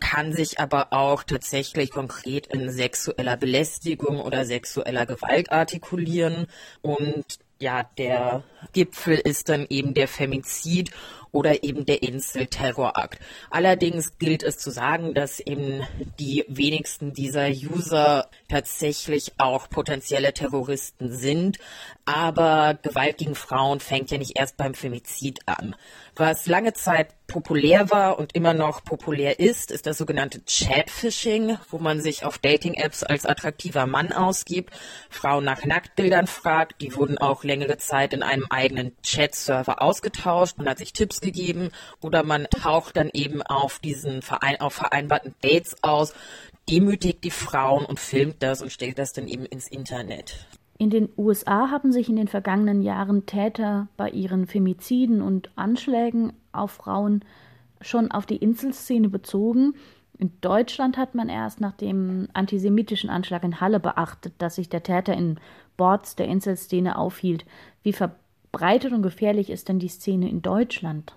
kann 0.00 0.32
sich 0.32 0.58
aber 0.58 0.92
auch 0.92 1.22
tatsächlich 1.22 1.90
konkret 1.90 2.46
in 2.46 2.70
sexueller 2.70 3.36
Belästigung 3.36 4.20
oder 4.20 4.44
sexueller 4.44 5.06
Gewalt 5.06 5.52
artikulieren. 5.52 6.46
Und 6.82 7.24
ja, 7.60 7.84
der 7.98 8.42
Gipfel 8.72 9.18
ist 9.18 9.50
dann 9.50 9.66
eben 9.68 9.94
der 9.94 10.08
Femizid 10.08 10.90
oder 11.32 11.62
eben 11.62 11.86
der 11.86 12.02
Insel-Terrorakt. 12.02 13.18
Allerdings 13.50 14.18
gilt 14.18 14.42
es 14.42 14.58
zu 14.58 14.70
sagen, 14.70 15.14
dass 15.14 15.40
eben 15.40 15.82
die 16.18 16.44
wenigsten 16.48 17.12
dieser 17.12 17.48
User 17.48 18.28
tatsächlich 18.48 19.32
auch 19.38 19.68
potenzielle 19.68 20.32
Terroristen 20.32 21.12
sind. 21.12 21.58
Aber 22.04 22.78
Gewalt 22.82 23.18
gegen 23.18 23.34
Frauen 23.34 23.80
fängt 23.80 24.10
ja 24.10 24.18
nicht 24.18 24.38
erst 24.38 24.56
beim 24.56 24.74
Femizid 24.74 25.40
an. 25.46 25.76
Was 26.16 26.46
lange 26.46 26.72
Zeit 26.72 27.14
populär 27.28 27.90
war 27.90 28.18
und 28.18 28.34
immer 28.34 28.52
noch 28.52 28.84
populär 28.84 29.38
ist, 29.38 29.70
ist 29.70 29.86
das 29.86 29.98
sogenannte 29.98 30.42
Chatfishing, 30.44 31.56
wo 31.70 31.78
man 31.78 32.00
sich 32.00 32.24
auf 32.24 32.38
Dating-Apps 32.38 33.04
als 33.04 33.24
attraktiver 33.24 33.86
Mann 33.86 34.12
ausgibt, 34.12 34.74
Frauen 35.08 35.44
nach 35.44 35.64
Nacktbildern 35.64 36.26
fragt. 36.26 36.82
Die 36.82 36.94
wurden 36.96 37.18
auch 37.18 37.44
längere 37.44 37.78
Zeit 37.78 38.12
in 38.12 38.24
einem 38.24 38.46
eigenen 38.50 39.00
Chat-Server 39.02 39.80
ausgetauscht. 39.80 40.58
Man 40.58 40.68
hat 40.68 40.78
sich 40.78 40.92
Tipps 40.92 41.19
gegeben 41.20 41.70
oder 42.00 42.22
man 42.22 42.44
taucht 42.44 42.96
dann 42.96 43.10
eben 43.12 43.42
auf 43.42 43.78
diesen 43.78 44.22
Verein, 44.22 44.60
auf 44.60 44.74
vereinbarten 44.74 45.34
Dates 45.42 45.76
aus, 45.82 46.14
demütigt 46.68 47.24
die 47.24 47.30
Frauen 47.30 47.84
und 47.84 47.98
filmt 47.98 48.42
das 48.42 48.62
und 48.62 48.72
stellt 48.72 48.98
das 48.98 49.12
dann 49.12 49.28
eben 49.28 49.46
ins 49.46 49.68
Internet. 49.68 50.46
In 50.78 50.88
den 50.88 51.10
USA 51.18 51.70
haben 51.70 51.92
sich 51.92 52.08
in 52.08 52.16
den 52.16 52.28
vergangenen 52.28 52.82
Jahren 52.82 53.26
Täter 53.26 53.88
bei 53.98 54.08
ihren 54.08 54.46
Femiziden 54.46 55.20
und 55.20 55.50
Anschlägen 55.54 56.32
auf 56.52 56.70
Frauen 56.70 57.22
schon 57.82 58.10
auf 58.10 58.24
die 58.24 58.36
Inselszene 58.36 59.10
bezogen. 59.10 59.74
In 60.18 60.32
Deutschland 60.40 60.96
hat 60.96 61.14
man 61.14 61.28
erst 61.28 61.60
nach 61.60 61.72
dem 61.72 62.28
antisemitischen 62.32 63.10
Anschlag 63.10 63.44
in 63.44 63.60
Halle 63.60 63.80
beachtet, 63.80 64.34
dass 64.38 64.54
sich 64.54 64.68
der 64.68 64.82
Täter 64.82 65.14
in 65.14 65.38
Boards 65.76 66.16
der 66.16 66.28
Inselszene 66.28 66.96
aufhielt. 66.96 67.44
Wie 67.82 67.92
verbreitet 68.50 68.92
und 68.92 69.02
gefährlich 69.02 69.50
ist 69.50 69.68
denn 69.68 69.78
die 69.78 69.88
Szene 69.88 70.28
in 70.28 70.42
Deutschland? 70.42 71.14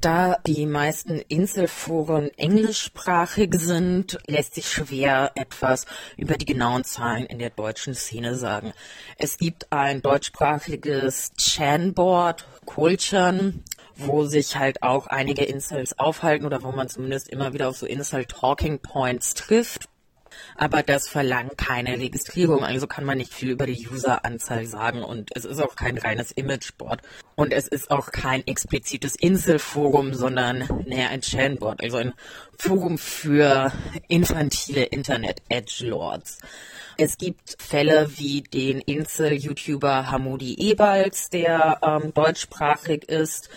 Da 0.00 0.36
die 0.46 0.66
meisten 0.66 1.18
Inselforen 1.18 2.28
englischsprachig 2.36 3.54
sind, 3.54 4.18
lässt 4.26 4.54
sich 4.54 4.68
schwer 4.68 5.32
etwas 5.34 5.86
über 6.16 6.34
die 6.34 6.44
genauen 6.44 6.84
Zahlen 6.84 7.24
in 7.24 7.38
der 7.38 7.50
deutschen 7.50 7.94
Szene 7.94 8.34
sagen. 8.34 8.72
Es 9.16 9.38
gibt 9.38 9.72
ein 9.72 10.02
deutschsprachiges 10.02 11.32
Chanboard, 11.38 12.46
Kulchan, 12.66 13.64
wo 13.96 14.26
sich 14.26 14.56
halt 14.56 14.82
auch 14.82 15.06
einige 15.06 15.44
Incels 15.44 15.98
aufhalten 15.98 16.44
oder 16.44 16.62
wo 16.62 16.72
man 16.72 16.88
zumindest 16.88 17.28
immer 17.28 17.54
wieder 17.54 17.68
auf 17.68 17.78
so 17.78 17.86
Incel-Talking 17.86 18.80
Points 18.80 19.32
trifft 19.32 19.88
aber 20.56 20.82
das 20.82 21.08
verlangt 21.08 21.58
keine 21.58 21.98
Registrierung, 21.98 22.64
also 22.64 22.86
kann 22.86 23.04
man 23.04 23.18
nicht 23.18 23.32
viel 23.32 23.50
über 23.50 23.66
die 23.66 23.88
Useranzahl 23.88 24.66
sagen 24.66 25.02
und 25.02 25.30
es 25.34 25.44
ist 25.44 25.60
auch 25.60 25.76
kein 25.76 25.98
reines 25.98 26.32
Imageboard 26.32 27.00
und 27.34 27.52
es 27.52 27.68
ist 27.68 27.90
auch 27.90 28.10
kein 28.10 28.46
explizites 28.46 29.16
Inselforum, 29.16 30.14
sondern 30.14 30.64
näher 30.86 31.10
ein 31.10 31.20
Chatboard, 31.20 31.82
also 31.82 31.98
ein 31.98 32.12
Forum 32.58 32.98
für 32.98 33.72
infantile 34.08 34.84
Internet-Edgelords. 34.84 36.38
Es 36.98 37.18
gibt 37.18 37.62
Fälle 37.62 38.08
wie 38.16 38.40
den 38.40 38.80
Insel-YouTuber 38.80 40.10
Hamudi 40.10 40.70
Ebalz, 40.70 41.28
der 41.28 41.78
ähm, 41.82 42.14
deutschsprachig 42.14 43.04
ist. 43.10 43.50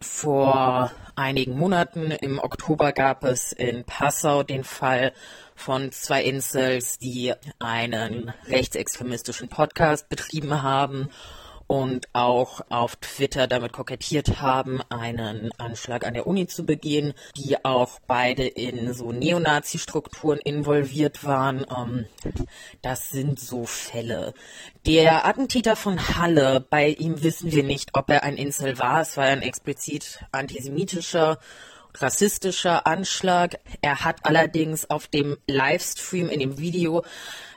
Vor 0.00 0.90
einigen 1.16 1.56
Monaten 1.56 2.10
im 2.10 2.38
Oktober 2.38 2.92
gab 2.92 3.24
es 3.24 3.52
in 3.52 3.84
Passau 3.84 4.42
den 4.42 4.64
Fall 4.64 5.12
von 5.54 5.92
zwei 5.92 6.24
Incels, 6.24 6.98
die 6.98 7.32
einen 7.58 8.32
rechtsextremistischen 8.46 9.48
Podcast 9.48 10.08
betrieben 10.08 10.62
haben 10.62 11.10
und 11.66 12.08
auch 12.12 12.60
auf 12.68 12.96
Twitter 12.96 13.46
damit 13.46 13.72
kokettiert 13.72 14.40
haben, 14.40 14.82
einen 14.90 15.50
Anschlag 15.58 16.06
an 16.06 16.14
der 16.14 16.26
Uni 16.26 16.46
zu 16.46 16.64
begehen, 16.64 17.14
die 17.36 17.64
auch 17.64 18.00
beide 18.06 18.46
in 18.46 18.92
so 18.92 19.12
Neonazi-Strukturen 19.12 20.38
involviert 20.38 21.24
waren. 21.24 21.64
Ähm, 21.74 22.06
das 22.82 23.10
sind 23.10 23.40
so 23.40 23.64
Fälle. 23.64 24.34
Der 24.86 25.26
Attentäter 25.26 25.76
von 25.76 26.16
Halle, 26.18 26.60
bei 26.68 26.88
ihm 26.88 27.22
wissen 27.22 27.52
wir 27.52 27.64
nicht, 27.64 27.90
ob 27.94 28.10
er 28.10 28.24
ein 28.24 28.36
Incel 28.36 28.78
war. 28.78 29.00
Es 29.00 29.16
war 29.16 29.24
ein 29.24 29.42
explizit 29.42 30.20
antisemitischer 30.32 31.38
rassistischer 31.94 32.86
Anschlag. 32.86 33.58
Er 33.80 34.04
hat 34.04 34.24
allerdings 34.24 34.88
auf 34.90 35.06
dem 35.08 35.36
Livestream 35.46 36.28
in 36.28 36.40
dem 36.40 36.58
Video 36.58 37.04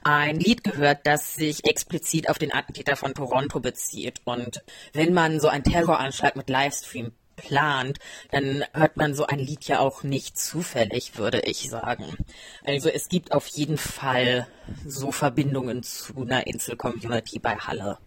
ein 0.03 0.39
Lied 0.39 0.63
gehört, 0.63 1.05
das 1.05 1.35
sich 1.35 1.65
explizit 1.65 2.29
auf 2.29 2.37
den 2.37 2.53
Attentäter 2.53 2.95
von 2.95 3.13
Toronto 3.13 3.59
bezieht. 3.59 4.21
Und 4.23 4.63
wenn 4.93 5.13
man 5.13 5.39
so 5.39 5.47
einen 5.47 5.63
Terroranschlag 5.63 6.35
mit 6.35 6.49
Livestream 6.49 7.11
plant, 7.37 7.99
dann 8.31 8.65
hört 8.73 8.97
man 8.97 9.13
so 9.13 9.25
ein 9.25 9.39
Lied 9.39 9.65
ja 9.67 9.79
auch 9.79 10.03
nicht 10.03 10.37
zufällig, 10.37 11.17
würde 11.17 11.41
ich 11.41 11.69
sagen. 11.69 12.17
Also 12.65 12.89
es 12.89 13.07
gibt 13.07 13.31
auf 13.31 13.47
jeden 13.47 13.77
Fall 13.77 14.47
so 14.85 15.11
Verbindungen 15.11 15.83
zu 15.83 16.21
einer 16.21 16.47
Insel-Community 16.47 17.39
bei 17.39 17.55
Halle. 17.55 17.97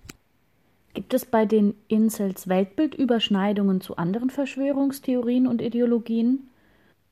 Gibt 0.92 1.14
es 1.14 1.24
bei 1.24 1.46
den 1.46 1.74
Incels 1.88 2.48
Weltbildüberschneidungen 2.48 3.80
zu 3.80 3.96
anderen 3.96 4.30
Verschwörungstheorien 4.30 5.46
und 5.46 5.62
Ideologien? 5.62 6.50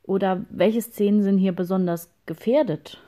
Oder 0.03 0.45
welche 0.51 0.83
Szenen 0.83 1.23
sind 1.23 1.39
hier 1.39 1.53
besonders 1.53 2.11
gefährdet? 2.27 2.99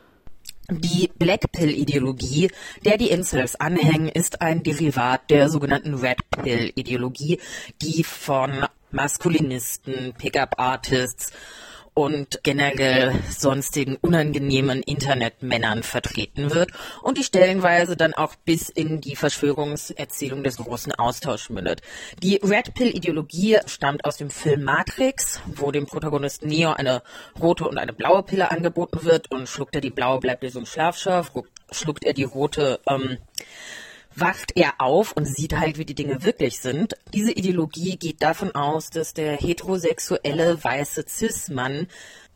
Die 0.70 1.10
Blackpill-Ideologie, 1.18 2.50
der 2.84 2.96
die 2.96 3.10
Incels 3.10 3.56
anhängen, 3.56 4.08
ist 4.08 4.40
ein 4.40 4.62
Derivat 4.62 5.28
der 5.28 5.48
sogenannten 5.48 5.94
Red 5.94 6.18
Pill-Ideologie, 6.30 7.40
die 7.82 8.04
von 8.04 8.66
Maskulinisten, 8.92 10.14
Pickup-Artists 10.16 11.32
und 11.94 12.40
generell 12.42 13.12
sonstigen 13.30 13.96
unangenehmen 13.96 14.82
Internetmännern 14.82 15.82
vertreten 15.82 16.54
wird 16.54 16.70
und 17.02 17.18
die 17.18 17.24
stellenweise 17.24 17.96
dann 17.96 18.14
auch 18.14 18.34
bis 18.44 18.68
in 18.68 19.00
die 19.00 19.16
Verschwörungserzählung 19.16 20.44
des 20.44 20.56
großen 20.56 20.92
Austauschs 20.94 21.50
mündet. 21.50 21.82
Die 22.22 22.36
Red 22.36 22.74
Pill-Ideologie 22.74 23.58
stammt 23.66 24.04
aus 24.04 24.16
dem 24.16 24.30
Film 24.30 24.64
Matrix, 24.64 25.40
wo 25.46 25.70
dem 25.70 25.86
Protagonisten 25.86 26.48
Neo 26.48 26.72
eine 26.72 27.02
rote 27.40 27.68
und 27.68 27.78
eine 27.78 27.92
blaue 27.92 28.22
Pille 28.22 28.50
angeboten 28.50 29.04
wird 29.04 29.30
und 29.30 29.48
schluckt 29.48 29.74
er 29.74 29.80
die 29.80 29.90
blaue, 29.90 30.20
bleibt 30.20 30.44
er 30.44 30.50
so 30.50 30.60
ein 30.60 30.66
Schlafschaf, 30.66 31.32
schluckt 31.70 32.04
er 32.04 32.12
die 32.12 32.24
rote, 32.24 32.80
ähm, 32.88 33.18
wacht 34.20 34.52
er 34.54 34.74
auf 34.78 35.12
und 35.12 35.26
sieht 35.26 35.58
halt, 35.58 35.78
wie 35.78 35.84
die 35.84 35.94
Dinge 35.94 36.22
wirklich 36.22 36.60
sind. 36.60 36.94
Diese 37.14 37.32
Ideologie 37.32 37.96
geht 37.96 38.22
davon 38.22 38.54
aus, 38.54 38.90
dass 38.90 39.14
der 39.14 39.36
heterosexuelle 39.36 40.62
weiße 40.62 41.04
Cis-Mann 41.08 41.88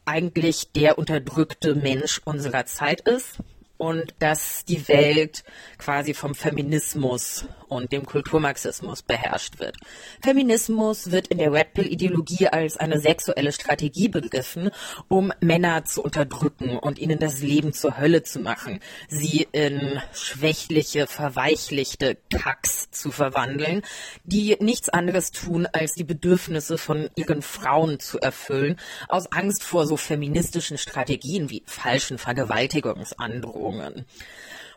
eigentlich 0.04 0.72
der 0.72 0.98
unterdrückte 0.98 1.74
Mensch 1.74 2.20
unserer 2.24 2.66
Zeit 2.66 3.02
ist 3.02 3.38
und 3.84 4.14
dass 4.18 4.64
die 4.64 4.88
Welt 4.88 5.44
quasi 5.76 6.14
vom 6.14 6.34
Feminismus 6.34 7.46
und 7.68 7.92
dem 7.92 8.06
Kulturmarxismus 8.06 9.02
beherrscht 9.02 9.58
wird. 9.58 9.76
Feminismus 10.22 11.10
wird 11.10 11.28
in 11.28 11.36
der 11.36 11.52
Red 11.52 11.74
Pill 11.74 11.92
Ideologie 11.92 12.48
als 12.48 12.78
eine 12.78 12.98
sexuelle 12.98 13.52
Strategie 13.52 14.08
begriffen, 14.08 14.70
um 15.08 15.32
Männer 15.40 15.84
zu 15.84 16.02
unterdrücken 16.02 16.78
und 16.78 16.98
ihnen 16.98 17.18
das 17.18 17.42
Leben 17.42 17.74
zur 17.74 17.98
Hölle 17.98 18.22
zu 18.22 18.40
machen, 18.40 18.80
sie 19.08 19.46
in 19.52 20.00
schwächliche, 20.14 21.06
verweichlichte 21.06 22.16
Kacks 22.32 22.90
zu 22.90 23.10
verwandeln, 23.10 23.82
die 24.24 24.56
nichts 24.60 24.88
anderes 24.88 25.30
tun, 25.30 25.66
als 25.70 25.92
die 25.92 26.04
Bedürfnisse 26.04 26.78
von 26.78 27.10
ihren 27.16 27.42
Frauen 27.42 28.00
zu 28.00 28.18
erfüllen, 28.18 28.76
aus 29.08 29.30
Angst 29.30 29.62
vor 29.62 29.86
so 29.86 29.98
feministischen 29.98 30.78
Strategien 30.78 31.50
wie 31.50 31.62
falschen 31.66 32.16
Vergewaltigungsandrohungen. 32.16 33.73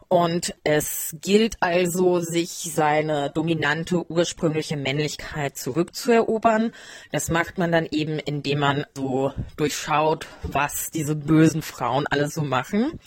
Und 0.09 0.55
es 0.63 1.17
gilt 1.21 1.57
also, 1.59 2.21
sich 2.21 2.49
seine 2.49 3.29
dominante 3.29 4.09
ursprüngliche 4.09 4.77
Männlichkeit 4.77 5.57
zurückzuerobern. 5.57 6.71
Das 7.11 7.29
macht 7.29 7.57
man 7.57 7.73
dann 7.73 7.87
eben, 7.91 8.17
indem 8.17 8.59
man 8.59 8.85
so 8.95 9.33
durchschaut, 9.57 10.27
was 10.43 10.91
diese 10.91 11.15
bösen 11.15 11.61
Frauen 11.61 12.07
alles 12.07 12.35
so 12.35 12.41
machen 12.41 12.99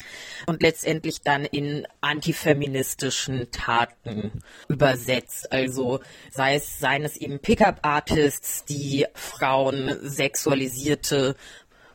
und 0.46 0.62
letztendlich 0.62 1.22
dann 1.22 1.46
in 1.46 1.86
antifeministischen 2.02 3.50
Taten 3.50 4.42
übersetzt. 4.68 5.50
Also 5.52 6.00
sei 6.30 6.56
es, 6.56 6.80
seien 6.80 7.04
es 7.04 7.16
eben 7.16 7.38
Pickup-Artists, 7.38 8.66
die 8.66 9.06
Frauen 9.14 9.96
sexualisierte 10.02 11.34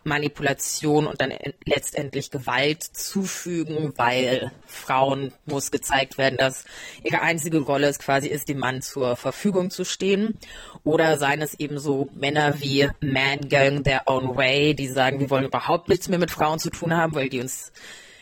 Manipulation 0.06 1.08
und 1.08 1.20
dann 1.20 1.34
letztendlich 1.66 2.32
Gewalt 2.32 2.84
zufügen, 2.84 3.94
weil 3.98 4.52
Frauen 4.66 5.34
muss 5.46 5.72
gezeigt 5.72 6.18
werden, 6.18 6.38
dass 6.38 6.66
ihre 7.04 7.22
einzige 7.22 7.60
Rolle 7.60 7.88
es 7.88 8.00
quasi 8.00 8.28
ist, 8.28 8.48
dem 8.48 8.60
Mann 8.60 8.82
zur 8.82 9.16
Verfügung 9.16 9.72
zu 9.72 9.84
stehen. 9.84 10.38
Oder 10.84 11.18
seien 11.18 11.42
es 11.42 11.56
eben 11.56 11.80
so 11.80 12.08
Männer 12.14 12.62
wie 12.62 12.88
Man 13.02 13.50
Going 13.50 13.84
Their 13.84 14.04
Own 14.06 14.38
Way, 14.38 14.76
die 14.76 14.88
sagen, 14.88 15.20
wir 15.20 15.30
wollen 15.30 15.46
überhaupt 15.46 15.90
nichts 15.90 16.08
mehr 16.08 16.20
mit 16.20 16.32
Frauen 16.32 16.60
zu 16.60 16.70
tun 16.70 16.96
haben, 16.96 17.16
weil 17.16 17.30
die 17.30 17.42
uns 17.42 17.72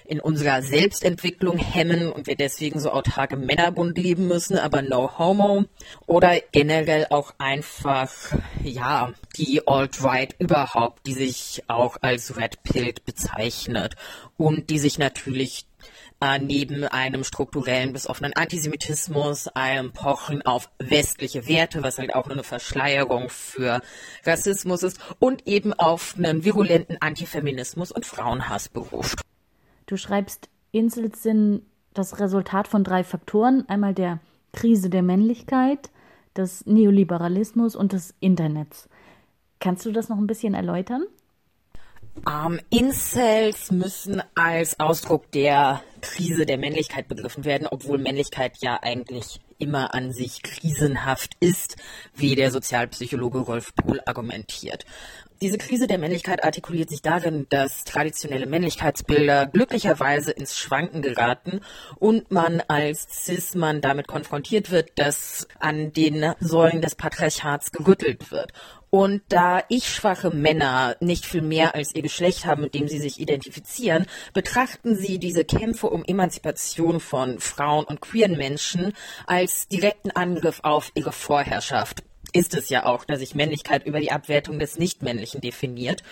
in 0.05 0.19
unserer 0.19 0.61
Selbstentwicklung 0.61 1.57
hemmen 1.57 2.11
und 2.11 2.27
wir 2.27 2.35
deswegen 2.35 2.79
so 2.79 2.91
autark 2.91 3.31
im 3.31 3.45
Männerbund 3.45 3.97
leben 3.97 4.27
müssen, 4.27 4.57
aber 4.57 4.81
no 4.81 5.17
homo. 5.17 5.65
Oder 6.05 6.39
generell 6.51 7.07
auch 7.09 7.33
einfach, 7.37 8.11
ja, 8.63 9.13
die 9.37 9.67
Alt-Right 9.67 10.35
überhaupt, 10.39 11.05
die 11.07 11.13
sich 11.13 11.63
auch 11.67 11.97
als 12.01 12.37
Red 12.37 12.63
Pill 12.63 12.93
bezeichnet 13.05 13.95
und 14.37 14.69
die 14.69 14.79
sich 14.79 14.97
natürlich 14.97 15.65
äh, 16.23 16.39
neben 16.39 16.85
einem 16.85 17.23
strukturellen 17.25 17.91
bis 17.91 18.07
offenen 18.07 18.33
Antisemitismus, 18.33 19.47
einem 19.49 19.91
Pochen 19.91 20.41
auf 20.41 20.69
westliche 20.79 21.47
Werte, 21.47 21.83
was 21.83 21.97
halt 21.97 22.15
auch 22.15 22.29
eine 22.29 22.43
Verschleierung 22.43 23.29
für 23.29 23.81
Rassismus 24.25 24.83
ist, 24.83 24.99
und 25.19 25.47
eben 25.47 25.73
auf 25.73 26.15
einen 26.17 26.45
virulenten 26.45 26.97
Antifeminismus 27.01 27.91
und 27.91 28.05
Frauenhass 28.05 28.69
beruft. 28.69 29.19
Du 29.93 29.97
schreibst, 29.97 30.49
Insels 30.71 31.21
sind 31.21 31.61
das 31.93 32.19
Resultat 32.19 32.67
von 32.67 32.83
drei 32.83 33.03
Faktoren. 33.03 33.69
Einmal 33.69 33.93
der 33.93 34.21
Krise 34.51 34.89
der 34.89 35.03
Männlichkeit, 35.03 35.91
des 36.35 36.65
Neoliberalismus 36.65 37.75
und 37.75 37.93
des 37.93 38.15
Internets. 38.19 38.89
Kannst 39.59 39.85
du 39.85 39.91
das 39.91 40.09
noch 40.09 40.17
ein 40.17 40.25
bisschen 40.25 40.55
erläutern? 40.55 41.03
Ähm, 42.27 42.59
Incels 42.71 43.69
müssen 43.69 44.23
als 44.33 44.79
Ausdruck 44.79 45.31
der 45.31 45.83
Krise 46.01 46.47
der 46.47 46.57
Männlichkeit 46.57 47.07
begriffen 47.07 47.45
werden, 47.45 47.67
obwohl 47.69 47.99
Männlichkeit 47.99 48.57
ja 48.61 48.79
eigentlich 48.81 49.41
immer 49.59 49.93
an 49.93 50.11
sich 50.11 50.41
krisenhaft 50.41 51.33
ist, 51.39 51.77
wie 52.15 52.33
der 52.33 52.49
Sozialpsychologe 52.49 53.39
Rolf 53.39 53.75
Pohl 53.75 54.01
argumentiert. 54.07 54.85
Diese 55.43 55.57
Krise 55.57 55.87
der 55.87 55.97
Männlichkeit 55.97 56.41
artikuliert 56.45 56.89
sich 56.89 57.01
darin, 57.01 57.47
dass 57.49 57.83
traditionelle 57.83 58.45
Männlichkeitsbilder 58.45 59.47
glücklicherweise 59.47 60.31
ins 60.31 60.57
Schwanken 60.57 61.01
geraten 61.01 61.59
und 61.99 62.31
man 62.31 62.61
als 62.69 63.07
Cis-Mann 63.11 63.81
damit 63.81 64.07
konfrontiert 64.07 64.71
wird, 64.71 64.91
dass 64.95 65.49
an 65.59 65.91
den 65.91 66.33
Säulen 66.39 66.81
des 66.81 66.95
Patriarchats 66.95 67.73
gerüttelt 67.73 68.31
wird. 68.31 68.53
Und 68.89 69.21
da 69.27 69.61
ich-schwache 69.67 70.29
Männer 70.29 70.95
nicht 71.01 71.25
viel 71.25 71.41
mehr 71.41 71.75
als 71.75 71.93
ihr 71.93 72.03
Geschlecht 72.03 72.45
haben, 72.45 72.61
mit 72.61 72.73
dem 72.73 72.87
sie 72.87 72.99
sich 72.99 73.19
identifizieren, 73.19 74.05
betrachten 74.33 74.95
sie 74.95 75.19
diese 75.19 75.43
Kämpfe 75.43 75.89
um 75.89 76.05
Emanzipation 76.05 77.01
von 77.01 77.39
Frauen 77.39 77.83
und 77.83 77.99
queeren 77.99 78.37
Menschen 78.37 78.93
als 79.27 79.67
direkten 79.67 80.11
Angriff 80.11 80.61
auf 80.63 80.91
ihre 80.95 81.11
Vorherrschaft 81.11 82.03
ist 82.33 82.55
es 82.55 82.69
ja 82.69 82.85
auch, 82.85 83.05
dass 83.05 83.19
sich 83.19 83.35
Männlichkeit 83.35 83.85
über 83.85 83.99
die 83.99 84.11
Abwertung 84.11 84.59
des 84.59 84.77
Nichtmännlichen 84.77 85.39
definiert. 85.39 86.03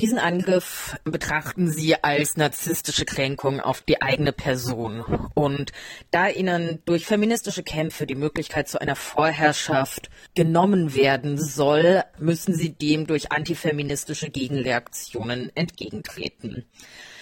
Diesen 0.00 0.18
Angriff 0.18 0.96
betrachten 1.04 1.68
sie 1.68 2.02
als 2.02 2.36
narzisstische 2.36 3.04
Kränkung 3.04 3.60
auf 3.60 3.82
die 3.82 4.00
eigene 4.00 4.32
Person. 4.32 5.00
Und 5.34 5.72
da 6.10 6.28
ihnen 6.28 6.80
durch 6.84 7.04
feministische 7.04 7.64
Kämpfe 7.64 8.06
die 8.06 8.14
Möglichkeit 8.14 8.68
zu 8.68 8.80
einer 8.80 8.96
Vorherrschaft 8.96 10.08
genommen 10.34 10.94
werden 10.94 11.36
soll, 11.36 12.04
müssen 12.18 12.54
sie 12.54 12.70
dem 12.70 13.06
durch 13.06 13.32
antifeministische 13.32 14.30
Gegenreaktionen 14.30 15.50
entgegentreten. 15.56 16.64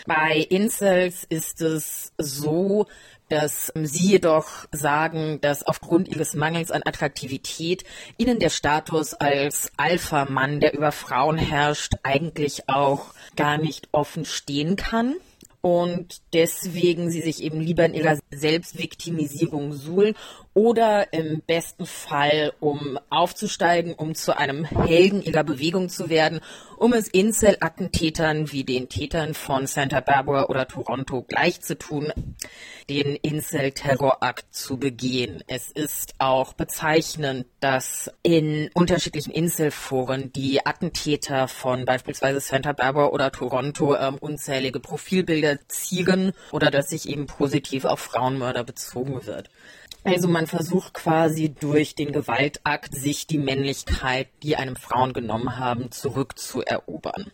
Bei 0.07 0.37
Incels 0.37 1.25
ist 1.29 1.63
es 1.63 2.13
so, 2.19 2.87
dass 3.31 3.73
Sie 3.75 4.11
jedoch 4.13 4.67
sagen, 4.71 5.41
dass 5.41 5.63
aufgrund 5.63 6.09
Ihres 6.09 6.35
Mangels 6.35 6.71
an 6.71 6.83
Attraktivität 6.85 7.85
Ihnen 8.19 8.39
der 8.39 8.51
Status 8.51 9.15
als 9.15 9.73
Alpha-Mann, 9.79 10.61
der 10.61 10.75
über 10.75 10.93
Frauen 10.93 11.39
herrscht, 11.39 11.95
eigentlich 12.03 12.69
auch 12.69 13.15
gar 13.35 13.57
nicht 13.57 13.89
offen 13.93 14.27
stehen 14.27 14.77
kann. 14.77 15.15
Und 15.63 16.21
deswegen 16.35 17.11
sie 17.11 17.23
sich 17.23 17.43
eben 17.43 17.59
lieber 17.59 17.87
in 17.87 17.95
ihrer 17.95 18.19
Selbstviktimisierung 18.31 19.73
suhlen 19.73 20.15
oder 20.55 21.13
im 21.13 21.43
besten 21.45 21.85
Fall, 21.85 22.53
um 22.61 22.99
aufzusteigen, 23.11 23.93
um 23.95 24.15
zu 24.15 24.37
einem 24.39 24.65
Helden 24.65 25.21
ihrer 25.21 25.43
Bewegung 25.43 25.89
zu 25.89 26.09
werden, 26.09 26.41
um 26.77 26.93
es 26.93 27.09
Incel-Attentätern 27.09 28.53
wie 28.53 28.63
den 28.63 28.89
Tätern 28.89 29.35
von 29.35 29.67
Santa 29.67 30.01
Barbara 30.01 30.47
oder 30.47 30.67
Toronto 30.69 31.23
gleich 31.23 31.61
zu 31.61 31.77
tun, 31.77 32.13
den 32.89 33.17
Incel-Terrorakt 33.17 34.55
zu 34.55 34.77
begehen. 34.77 35.43
Es 35.49 35.71
ist 35.73 36.15
auch 36.19 36.53
bezeichnend, 36.53 37.47
dass 37.61 38.11
in 38.23 38.71
unterschiedlichen 38.75 39.33
Incel-Foren 39.33 40.33
die 40.33 40.65
Attentäter 40.65 41.49
von 41.49 41.85
beispielsweise 41.85 42.41
Santa 42.41 42.73
Barbara 42.73 43.09
oder 43.09 43.33
Toronto 43.33 43.97
ähm, 43.97 44.17
unzählige 44.21 44.79
Profilbilder 44.79 45.59
ziehen 45.67 46.33
oder 46.53 46.71
dass 46.71 46.91
sich 46.91 47.09
eben 47.09 47.27
positiv 47.27 47.85
auf 47.85 48.01
Frauenmörder 48.01 48.63
bezogen 48.63 49.27
wird. 49.27 49.51
Also 50.05 50.29
man 50.29 50.47
versucht 50.47 50.95
quasi 50.95 51.49
durch 51.49 51.95
den 51.95 52.13
Gewaltakt 52.13 52.95
sich 52.95 53.27
die 53.27 53.39
Männlichkeit, 53.39 54.29
die 54.43 54.57
einem 54.57 54.77
Frauen 54.77 55.15
genommen 55.15 55.59
haben, 55.59 55.91
zurückzuerobern. 55.91 57.31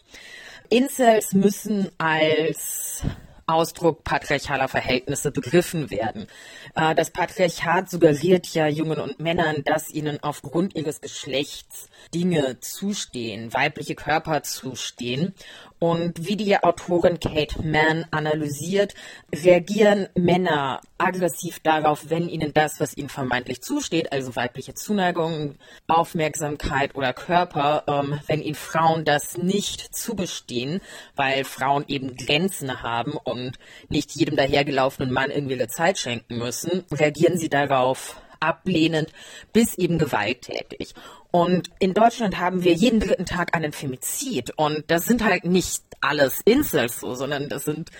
Incels 0.68 1.32
müssen 1.32 1.90
als 1.98 3.02
Ausdruck 3.50 4.04
patriarchaler 4.04 4.68
Verhältnisse 4.68 5.30
begriffen 5.30 5.90
werden. 5.90 6.26
Äh, 6.74 6.94
das 6.94 7.10
Patriarchat 7.10 7.90
suggeriert 7.90 8.46
ja 8.54 8.66
Jungen 8.66 8.98
und 8.98 9.20
Männern, 9.20 9.62
dass 9.64 9.90
ihnen 9.90 10.22
aufgrund 10.22 10.74
ihres 10.74 11.00
Geschlechts 11.00 11.88
Dinge 12.14 12.58
zustehen, 12.60 13.52
weibliche 13.52 13.94
Körper 13.94 14.42
zustehen. 14.42 15.34
Und 15.78 16.26
wie 16.26 16.36
die 16.36 16.62
Autorin 16.62 17.18
Kate 17.20 17.66
Mann 17.66 18.04
analysiert, 18.10 18.94
reagieren 19.34 20.08
Männer 20.14 20.82
aggressiv 20.98 21.60
darauf, 21.60 22.10
wenn 22.10 22.28
ihnen 22.28 22.52
das, 22.52 22.80
was 22.80 22.94
ihnen 22.98 23.08
vermeintlich 23.08 23.62
zusteht, 23.62 24.12
also 24.12 24.36
weibliche 24.36 24.74
Zuneigung, 24.74 25.54
Aufmerksamkeit 25.88 26.94
oder 26.94 27.14
Körper, 27.14 27.84
ähm, 27.86 28.20
wenn 28.26 28.42
ihnen 28.42 28.56
Frauen 28.56 29.06
das 29.06 29.38
nicht 29.38 29.94
zugestehen, 29.94 30.82
weil 31.16 31.44
Frauen 31.44 31.86
eben 31.88 32.14
Grenzen 32.14 32.82
haben 32.82 33.12
und 33.12 33.39
nicht 33.88 34.12
jedem 34.12 34.36
dahergelaufenen 34.36 35.12
Mann 35.12 35.30
irgendwie 35.30 35.54
eine 35.54 35.68
Zeit 35.68 35.98
schenken 35.98 36.38
müssen, 36.38 36.84
reagieren 36.92 37.38
sie 37.38 37.48
darauf 37.48 38.20
ablehnend 38.40 39.12
bis 39.52 39.76
eben 39.76 39.98
gewalttätig. 39.98 40.94
Und 41.30 41.70
in 41.78 41.94
Deutschland 41.94 42.38
haben 42.38 42.64
wir 42.64 42.72
jeden 42.72 42.98
dritten 42.98 43.26
Tag 43.26 43.54
einen 43.54 43.72
Femizid. 43.72 44.52
Und 44.56 44.84
das 44.88 45.04
sind 45.04 45.22
halt 45.22 45.44
nicht 45.44 45.82
alles 46.00 46.40
Incels 46.44 47.00
so, 47.00 47.14
sondern 47.14 47.48
das 47.48 47.64
sind 47.64 47.90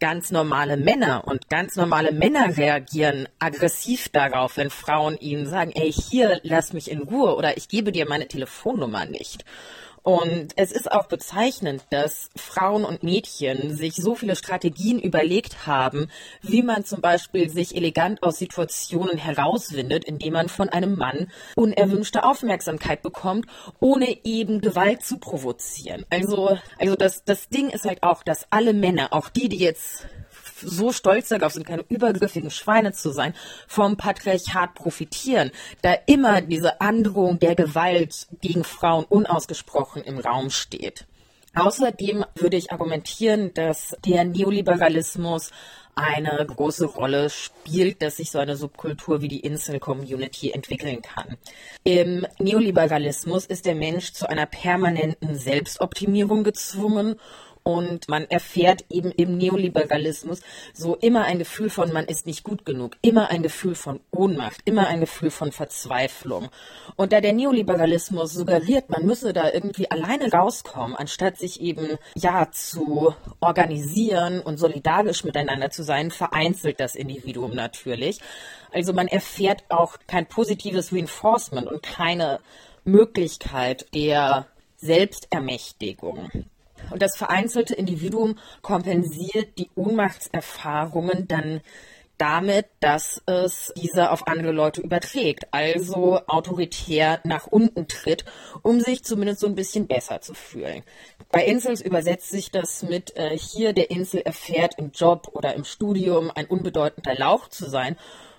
ganz 0.00 0.30
normale 0.30 0.76
Männer. 0.76 1.26
Und 1.26 1.48
ganz 1.48 1.76
normale 1.76 2.12
Männer 2.12 2.56
reagieren 2.56 3.28
aggressiv 3.38 4.08
darauf, 4.08 4.56
wenn 4.56 4.70
Frauen 4.70 5.18
ihnen 5.18 5.46
sagen, 5.46 5.72
ey, 5.74 5.92
hier, 5.92 6.40
lass 6.44 6.72
mich 6.72 6.90
in 6.90 7.02
Ruhe 7.02 7.34
oder 7.34 7.56
ich 7.56 7.68
gebe 7.68 7.92
dir 7.92 8.08
meine 8.08 8.28
Telefonnummer 8.28 9.04
nicht. 9.04 9.44
Und 10.02 10.52
es 10.56 10.72
ist 10.72 10.90
auch 10.90 11.06
bezeichnend, 11.06 11.82
dass 11.90 12.30
Frauen 12.36 12.84
und 12.84 13.02
Mädchen 13.02 13.76
sich 13.76 13.94
so 13.96 14.14
viele 14.14 14.36
Strategien 14.36 14.98
überlegt 14.98 15.66
haben, 15.66 16.08
wie 16.42 16.62
man 16.62 16.84
zum 16.84 17.00
Beispiel 17.00 17.50
sich 17.50 17.76
elegant 17.76 18.22
aus 18.22 18.38
Situationen 18.38 19.18
herauswindet, 19.18 20.04
indem 20.04 20.34
man 20.34 20.48
von 20.48 20.68
einem 20.68 20.96
Mann 20.96 21.30
unerwünschte 21.56 22.24
Aufmerksamkeit 22.24 23.02
bekommt, 23.02 23.46
ohne 23.80 24.24
eben 24.24 24.60
Gewalt 24.60 25.02
zu 25.02 25.18
provozieren. 25.18 26.04
Also, 26.10 26.58
also 26.78 26.96
das, 26.96 27.24
das 27.24 27.48
Ding 27.48 27.70
ist 27.70 27.84
halt 27.84 28.02
auch, 28.02 28.22
dass 28.22 28.46
alle 28.50 28.72
Männer, 28.72 29.12
auch 29.12 29.28
die, 29.28 29.48
die 29.48 29.58
jetzt 29.58 30.06
so 30.60 30.92
stolz 30.92 31.28
darauf 31.28 31.52
sind, 31.52 31.66
keine 31.66 31.84
übergriffigen 31.88 32.50
Schweine 32.50 32.92
zu 32.92 33.10
sein, 33.10 33.34
vom 33.66 33.96
Patriarchat 33.96 34.74
profitieren, 34.74 35.50
da 35.82 35.94
immer 36.06 36.40
diese 36.40 36.80
Androhung 36.80 37.38
der 37.38 37.54
Gewalt 37.54 38.26
gegen 38.40 38.64
Frauen 38.64 39.04
unausgesprochen 39.04 40.02
im 40.02 40.18
Raum 40.18 40.50
steht. 40.50 41.06
Außerdem 41.54 42.24
würde 42.36 42.56
ich 42.56 42.70
argumentieren, 42.70 43.52
dass 43.54 43.96
der 44.04 44.24
Neoliberalismus 44.24 45.50
eine 45.98 46.46
große 46.46 46.86
Rolle 46.86 47.28
spielt, 47.28 48.02
dass 48.02 48.18
sich 48.18 48.30
so 48.30 48.38
eine 48.38 48.56
Subkultur 48.56 49.20
wie 49.20 49.28
die 49.28 49.40
Insel-Community 49.40 50.52
entwickeln 50.52 51.02
kann. 51.02 51.36
Im 51.82 52.24
Neoliberalismus 52.38 53.46
ist 53.46 53.66
der 53.66 53.74
Mensch 53.74 54.12
zu 54.12 54.28
einer 54.28 54.46
permanenten 54.46 55.34
Selbstoptimierung 55.34 56.44
gezwungen 56.44 57.16
und 57.68 58.08
man 58.08 58.24
erfährt 58.30 58.86
eben 58.88 59.12
im 59.12 59.36
Neoliberalismus 59.36 60.40
so 60.72 60.96
immer 60.96 61.26
ein 61.26 61.38
Gefühl 61.38 61.68
von, 61.68 61.92
man 61.92 62.06
ist 62.06 62.24
nicht 62.24 62.42
gut 62.42 62.64
genug, 62.64 62.96
immer 63.02 63.28
ein 63.28 63.42
Gefühl 63.42 63.74
von 63.74 64.00
Ohnmacht, 64.10 64.62
immer 64.64 64.86
ein 64.86 65.00
Gefühl 65.00 65.30
von 65.30 65.52
Verzweiflung. 65.52 66.48
Und 66.96 67.12
da 67.12 67.20
der 67.20 67.34
Neoliberalismus 67.34 68.32
suggeriert, 68.32 68.88
man 68.88 69.04
müsse 69.04 69.34
da 69.34 69.52
irgendwie 69.52 69.90
alleine 69.90 70.32
rauskommen, 70.32 70.96
anstatt 70.96 71.36
sich 71.36 71.60
eben 71.60 71.98
ja 72.14 72.50
zu 72.50 73.14
organisieren 73.40 74.40
und 74.40 74.56
solidarisch 74.56 75.22
miteinander 75.24 75.68
zu 75.68 75.82
sein, 75.82 76.10
vereinzelt 76.10 76.80
das 76.80 76.94
Individuum 76.94 77.54
natürlich. 77.54 78.18
Also 78.72 78.94
man 78.94 79.08
erfährt 79.08 79.64
auch 79.68 79.98
kein 80.06 80.24
positives 80.24 80.90
Reinforcement 80.90 81.66
und 81.66 81.82
keine 81.82 82.40
Möglichkeit 82.84 83.84
der 83.92 84.46
Selbstermächtigung. 84.78 86.30
Und 86.90 87.02
das 87.02 87.16
vereinzelte 87.16 87.74
Individuum 87.74 88.38
kompensiert 88.62 89.58
die 89.58 89.70
Ohnmachtserfahrungen 89.74 91.28
dann 91.28 91.60
damit, 92.18 92.66
dass 92.80 93.22
es 93.26 93.72
diese 93.76 94.10
auf 94.10 94.26
andere 94.26 94.50
Leute 94.50 94.80
überträgt, 94.80 95.46
also 95.52 96.20
autoritär 96.26 97.20
nach 97.24 97.46
unten 97.46 97.86
tritt, 97.86 98.24
um 98.62 98.80
sich 98.80 99.04
zumindest 99.04 99.40
so 99.40 99.46
ein 99.46 99.54
bisschen 99.54 99.86
besser 99.86 100.20
zu 100.20 100.34
fühlen. 100.34 100.82
Bei 101.30 101.44
Insels 101.44 101.80
übersetzt 101.80 102.30
sich 102.30 102.50
das 102.50 102.82
mit 102.82 103.16
äh, 103.16 103.38
hier 103.38 103.72
der 103.72 103.90
Insel 103.90 104.20
erfährt 104.20 104.74
im 104.78 104.90
Job 104.90 105.28
oder 105.32 105.54
im 105.54 105.64
Studium 105.64 106.32
ein 106.34 106.46
unbedeutender 106.46 107.14
Lauch 107.14 107.48
zu 107.48 107.70
sein 107.70 107.96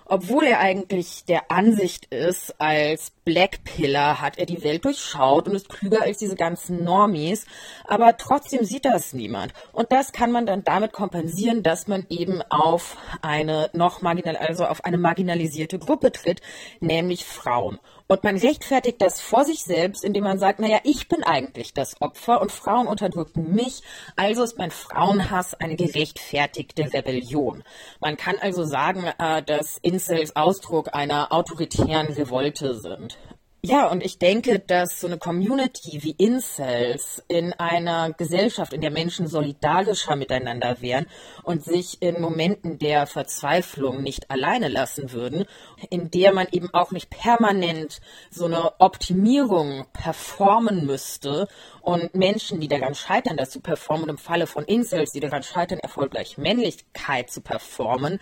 obwohl 0.09 0.43
er 0.43 0.59
eigentlich 0.59 1.23
der 1.25 1.51
Ansicht 1.51 2.05
ist, 2.05 2.59
als 2.59 3.11
Black 3.23 3.63
Pillar 3.63 4.21
hat 4.21 4.37
er 4.39 4.45
die 4.45 4.63
Welt 4.63 4.83
durchschaut 4.83 5.47
und 5.47 5.55
ist 5.55 5.69
klüger 5.69 6.01
als 6.01 6.17
diese 6.17 6.35
ganzen 6.35 6.83
Normies, 6.83 7.45
aber 7.85 8.17
trotzdem 8.17 8.65
sieht 8.65 8.85
das 8.85 9.13
niemand. 9.13 9.53
Und 9.71 9.91
das 9.91 10.11
kann 10.11 10.31
man 10.31 10.45
dann 10.45 10.63
damit 10.63 10.93
kompensieren, 10.93 11.61
dass 11.63 11.87
man 11.87 12.07
eben 12.09 12.41
auf 12.49 12.97
eine 13.21 13.69
noch 13.73 14.01
marginal, 14.01 14.35
also 14.35 14.65
auf 14.65 14.83
eine 14.83 14.97
marginalisierte 14.97 15.77
Gruppe 15.77 16.11
tritt, 16.11 16.41
nämlich 16.79 17.25
Frauen. 17.25 17.79
Und 18.11 18.23
man 18.23 18.37
rechtfertigt 18.37 18.99
das 19.03 19.21
vor 19.21 19.45
sich 19.45 19.63
selbst, 19.63 20.03
indem 20.03 20.23
man 20.23 20.39
sagt, 20.39 20.59
naja, 20.59 20.79
ich 20.83 21.07
bin 21.07 21.23
eigentlich 21.23 21.75
das 21.75 22.01
Opfer 22.01 22.41
und 22.41 22.51
Frauen 22.51 22.87
unterdrücken 22.87 23.53
mich, 23.53 23.83
also 24.15 24.41
ist 24.41 24.57
mein 24.57 24.71
Frauenhass 24.71 25.53
eine 25.53 25.75
gerechtfertigte 25.75 26.91
Rebellion. 26.91 27.63
Man 27.99 28.17
kann 28.17 28.37
also 28.41 28.63
sagen, 28.63 29.03
äh, 29.19 29.43
dass 29.43 29.77
Incels 29.83 30.35
Ausdruck 30.35 30.95
einer 30.95 31.31
autoritären 31.31 32.07
Revolte 32.07 32.73
sind. 32.73 33.15
Ja, 33.61 33.87
und 33.87 34.05
ich 34.05 34.19
denke, 34.19 34.59
dass 34.59 35.01
so 35.01 35.07
eine 35.07 35.17
Community 35.17 36.01
wie 36.01 36.11
Incels 36.11 37.21
in 37.27 37.51
einer 37.51 38.13
Gesellschaft, 38.13 38.71
in 38.71 38.79
der 38.79 38.89
Menschen 38.89 39.27
solidarischer 39.27 40.15
miteinander 40.15 40.77
wären 40.79 41.07
und 41.43 41.65
sich 41.65 42.01
in 42.01 42.21
Momenten 42.21 42.79
der 42.79 43.05
Verzweiflung 43.05 44.01
nicht 44.01 44.31
alleine 44.31 44.69
lassen 44.69 45.11
würden, 45.11 45.43
in 45.89 46.09
der 46.09 46.33
man 46.33 46.47
eben 46.53 46.73
auch 46.73 46.91
nicht 46.91 47.09
permanent 47.09 47.99
so 48.31 48.45
eine 48.45 48.79
Optimierung 48.79 49.87
performen 49.91 50.85
müsste 50.85 51.49
und 51.81 52.15
Menschen, 52.15 52.61
die 52.61 52.69
daran 52.69 52.95
scheitern, 52.95 53.35
das 53.35 53.49
zu 53.49 53.59
performen, 53.59 54.07
im 54.07 54.17
Falle 54.17 54.47
von 54.47 54.63
Incels, 54.63 55.11
die 55.11 55.19
daran 55.19 55.43
scheitern, 55.43 55.79
erfolgreich 55.79 56.37
Männlichkeit 56.37 57.29
zu 57.29 57.41
performen, 57.41 58.21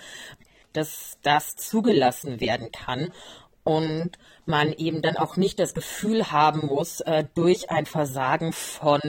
dass 0.74 1.20
das 1.22 1.56
zugelassen 1.56 2.40
werden 2.40 2.72
kann 2.72 3.12
und 3.68 4.12
man 4.46 4.72
eben 4.72 5.02
dann 5.02 5.18
auch 5.18 5.36
nicht 5.36 5.60
das 5.60 5.74
Gefühl 5.74 6.32
haben 6.32 6.68
muss, 6.68 7.02
äh, 7.02 7.26
durch 7.36 7.70
ein 7.70 7.86
Versagen 7.86 8.54
von 8.54 9.02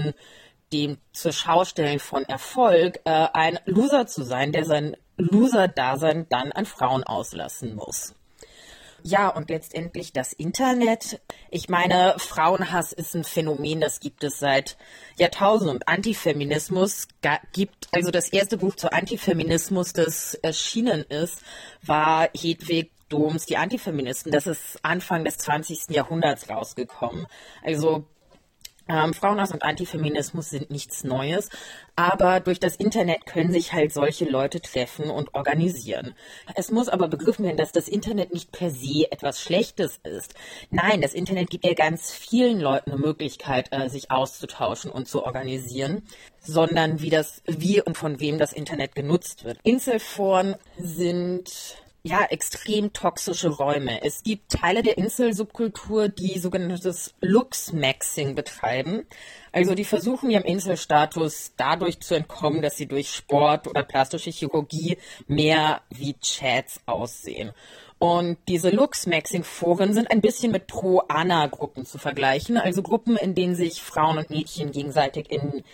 dem 0.72 0.98
zur 1.12 1.32
Schaustellen 1.32 2.00
von 2.00 2.24
Erfolg 2.24 3.00
äh, 3.04 3.28
ein 3.32 3.60
Loser 3.66 4.08
zu 4.08 4.24
sein, 4.24 4.50
der 4.50 4.64
sein 4.64 4.96
Loser-Dasein 5.16 6.26
dann 6.28 6.50
an 6.50 6.66
Frauen 6.66 7.04
auslassen 7.04 7.76
muss. 7.76 8.16
Ja, 9.04 9.28
und 9.28 9.48
letztendlich 9.48 10.12
das 10.12 10.32
Internet. 10.32 11.20
Ich 11.50 11.68
meine, 11.68 12.16
Frauenhass 12.18 12.92
ist 12.92 13.14
ein 13.14 13.22
Phänomen, 13.22 13.80
das 13.80 14.00
gibt 14.00 14.24
es 14.24 14.40
seit 14.40 14.76
Jahrtausenden. 15.16 15.76
Und 15.76 15.88
Antifeminismus 15.88 17.06
gibt, 17.52 17.88
also 17.92 18.10
das 18.10 18.28
erste 18.28 18.58
Buch 18.58 18.74
zu 18.74 18.92
Antifeminismus, 18.92 19.92
das 19.92 20.34
erschienen 20.34 21.02
ist, 21.02 21.42
war 21.82 22.28
Hedwig 22.34 22.90
Doms, 23.08 23.46
die 23.46 23.56
Antifeministen. 23.56 24.32
Das 24.32 24.46
ist 24.46 24.78
Anfang 24.82 25.24
des 25.24 25.38
20. 25.38 25.90
Jahrhunderts 25.90 26.48
rausgekommen. 26.48 27.26
Also 27.62 28.04
ähm, 28.88 29.12
Frauenhaus 29.12 29.52
und 29.52 29.62
Antifeminismus 29.62 30.48
sind 30.48 30.70
nichts 30.70 31.04
Neues, 31.04 31.50
aber 31.94 32.40
durch 32.40 32.58
das 32.58 32.76
Internet 32.76 33.26
können 33.26 33.52
sich 33.52 33.74
halt 33.74 33.92
solche 33.92 34.24
Leute 34.24 34.62
treffen 34.62 35.10
und 35.10 35.34
organisieren. 35.34 36.14
Es 36.54 36.70
muss 36.70 36.88
aber 36.88 37.08
begriffen 37.08 37.44
werden, 37.44 37.58
dass 37.58 37.72
das 37.72 37.86
Internet 37.86 38.32
nicht 38.32 38.50
per 38.50 38.70
se 38.70 39.06
etwas 39.10 39.42
Schlechtes 39.42 40.00
ist. 40.04 40.34
Nein, 40.70 41.02
das 41.02 41.12
Internet 41.12 41.50
gibt 41.50 41.66
ja 41.66 41.74
ganz 41.74 42.12
vielen 42.12 42.60
Leuten 42.60 42.92
eine 42.92 43.00
Möglichkeit, 43.00 43.68
äh, 43.72 43.90
sich 43.90 44.10
auszutauschen 44.10 44.90
und 44.90 45.06
zu 45.06 45.22
organisieren, 45.22 46.02
sondern 46.40 47.02
wie 47.02 47.10
das, 47.10 47.42
wie 47.46 47.82
und 47.82 47.98
von 47.98 48.20
wem 48.20 48.38
das 48.38 48.54
Internet 48.54 48.94
genutzt 48.94 49.44
wird. 49.44 49.58
Inselforen 49.64 50.54
sind 50.78 51.76
ja, 52.02 52.24
extrem 52.30 52.92
toxische 52.92 53.48
Räume. 53.48 54.02
Es 54.02 54.22
gibt 54.22 54.52
Teile 54.52 54.82
der 54.82 54.98
Inselsubkultur, 54.98 56.08
die 56.08 56.38
sogenanntes 56.38 57.14
Lux-Maxing 57.20 58.34
betreiben. 58.34 59.06
Also 59.52 59.74
die 59.74 59.84
versuchen 59.84 60.30
ihrem 60.30 60.44
Inselstatus 60.44 61.52
dadurch 61.56 62.00
zu 62.00 62.14
entkommen, 62.14 62.62
dass 62.62 62.76
sie 62.76 62.86
durch 62.86 63.10
Sport 63.10 63.66
oder 63.66 63.82
plastische 63.82 64.30
Chirurgie 64.30 64.98
mehr 65.26 65.82
wie 65.90 66.14
Chats 66.20 66.80
aussehen. 66.86 67.52
Und 67.98 68.38
diese 68.46 68.70
Lux-Maxing-Foren 68.70 69.92
sind 69.92 70.10
ein 70.10 70.20
bisschen 70.20 70.52
mit 70.52 70.68
Pro-Ana-Gruppen 70.68 71.84
zu 71.84 71.98
vergleichen, 71.98 72.56
also 72.56 72.80
Gruppen, 72.82 73.16
in 73.16 73.34
denen 73.34 73.56
sich 73.56 73.82
Frauen 73.82 74.18
und 74.18 74.30
Mädchen 74.30 74.70
gegenseitig 74.70 75.32
in 75.32 75.64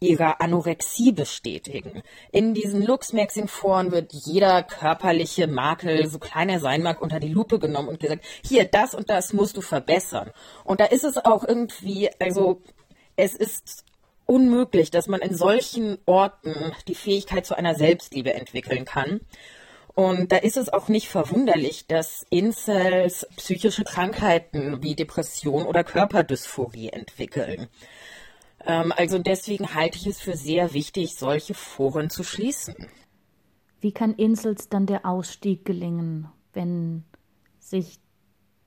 ihrer 0.00 0.40
Anorexie 0.40 1.12
bestätigen. 1.12 2.02
In 2.30 2.54
diesen 2.54 2.82
Lux-Maxing-Foren 2.82 3.90
wird 3.90 4.12
jeder 4.12 4.62
körperliche 4.62 5.46
Makel, 5.46 6.08
so 6.08 6.18
klein 6.18 6.48
er 6.48 6.60
sein 6.60 6.82
mag, 6.82 7.02
unter 7.02 7.20
die 7.20 7.32
Lupe 7.32 7.58
genommen 7.58 7.88
und 7.88 8.00
gesagt, 8.00 8.24
hier, 8.44 8.64
das 8.64 8.94
und 8.94 9.10
das 9.10 9.32
musst 9.32 9.56
du 9.56 9.60
verbessern. 9.60 10.30
Und 10.64 10.80
da 10.80 10.84
ist 10.84 11.04
es 11.04 11.16
auch 11.16 11.44
irgendwie, 11.44 12.10
also 12.20 12.62
es 13.16 13.34
ist 13.34 13.84
unmöglich, 14.26 14.90
dass 14.90 15.08
man 15.08 15.20
in 15.20 15.34
solchen 15.34 15.98
Orten 16.06 16.72
die 16.86 16.94
Fähigkeit 16.94 17.46
zu 17.46 17.56
einer 17.56 17.74
Selbstliebe 17.74 18.34
entwickeln 18.34 18.84
kann. 18.84 19.20
Und 19.94 20.30
da 20.30 20.36
ist 20.36 20.56
es 20.56 20.72
auch 20.72 20.86
nicht 20.86 21.08
verwunderlich, 21.08 21.88
dass 21.88 22.24
Incels 22.30 23.26
psychische 23.36 23.82
Krankheiten 23.82 24.80
wie 24.80 24.94
Depression 24.94 25.66
oder 25.66 25.82
Körperdysphorie 25.82 26.90
entwickeln. 26.90 27.66
Ähm, 28.64 28.92
also 28.96 29.18
deswegen 29.18 29.74
halte 29.74 29.98
ich 29.98 30.06
es 30.06 30.20
für 30.20 30.36
sehr 30.36 30.72
wichtig, 30.74 31.14
solche 31.14 31.54
Foren 31.54 32.10
zu 32.10 32.22
schließen. 32.22 32.74
Wie 33.80 33.92
kann 33.92 34.14
Insels 34.14 34.68
dann 34.68 34.86
der 34.86 35.06
Ausstieg 35.06 35.64
gelingen, 35.64 36.28
wenn 36.52 37.04
sich 37.60 38.00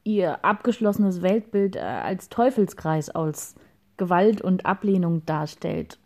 ihr 0.03 0.43
abgeschlossenes 0.45 1.21
Weltbild 1.21 1.75
äh, 1.75 1.79
als 1.79 2.29
Teufelskreis 2.29 3.09
aus 3.09 3.55
Gewalt 3.97 4.41
und 4.41 4.65
Ablehnung 4.65 5.25
darstellt? 5.25 5.99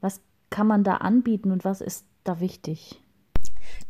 Was 0.00 0.20
kann 0.50 0.66
man 0.66 0.84
da 0.84 0.94
anbieten 0.94 1.52
und 1.52 1.64
was 1.64 1.80
ist 1.80 2.06
da 2.24 2.40
wichtig? 2.40 3.00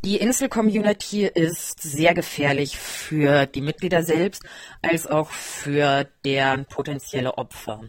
Die 0.05 0.17
Insel-Community 0.17 1.27
ist 1.27 1.81
sehr 1.83 2.15
gefährlich 2.15 2.77
für 2.79 3.47
die 3.47 3.61
Mitglieder 3.61 4.03
selbst 4.03 4.45
als 4.83 5.07
auch 5.07 5.31
für 5.31 6.09
deren 6.25 6.67
potenzielle 6.67 7.37
Opfer. 7.37 7.83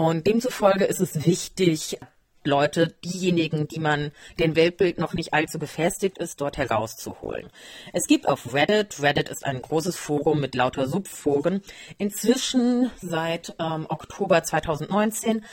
Und 0.00 0.26
demzufolge 0.26 0.86
ist 0.86 1.00
es 1.00 1.26
wichtig, 1.26 1.98
Leute, 2.42 2.94
diejenigen, 3.04 3.68
die 3.68 3.80
man, 3.80 4.12
den 4.38 4.56
Weltbild 4.56 4.96
noch 4.96 5.12
nicht 5.12 5.34
allzu 5.34 5.58
gefestigt 5.58 6.16
ist, 6.16 6.40
dort 6.40 6.56
herauszuholen. 6.56 7.50
Es 7.92 8.06
gibt 8.06 8.26
auf 8.26 8.54
Reddit, 8.54 9.02
Reddit 9.02 9.28
ist 9.28 9.44
ein 9.44 9.60
großes 9.60 9.96
Forum 9.96 10.40
mit 10.40 10.54
lauter 10.54 10.88
Subforen, 10.88 11.60
inzwischen 11.98 12.90
seit 13.02 13.54
ähm, 13.58 13.84
Oktober 13.90 14.42
2019 14.42 15.44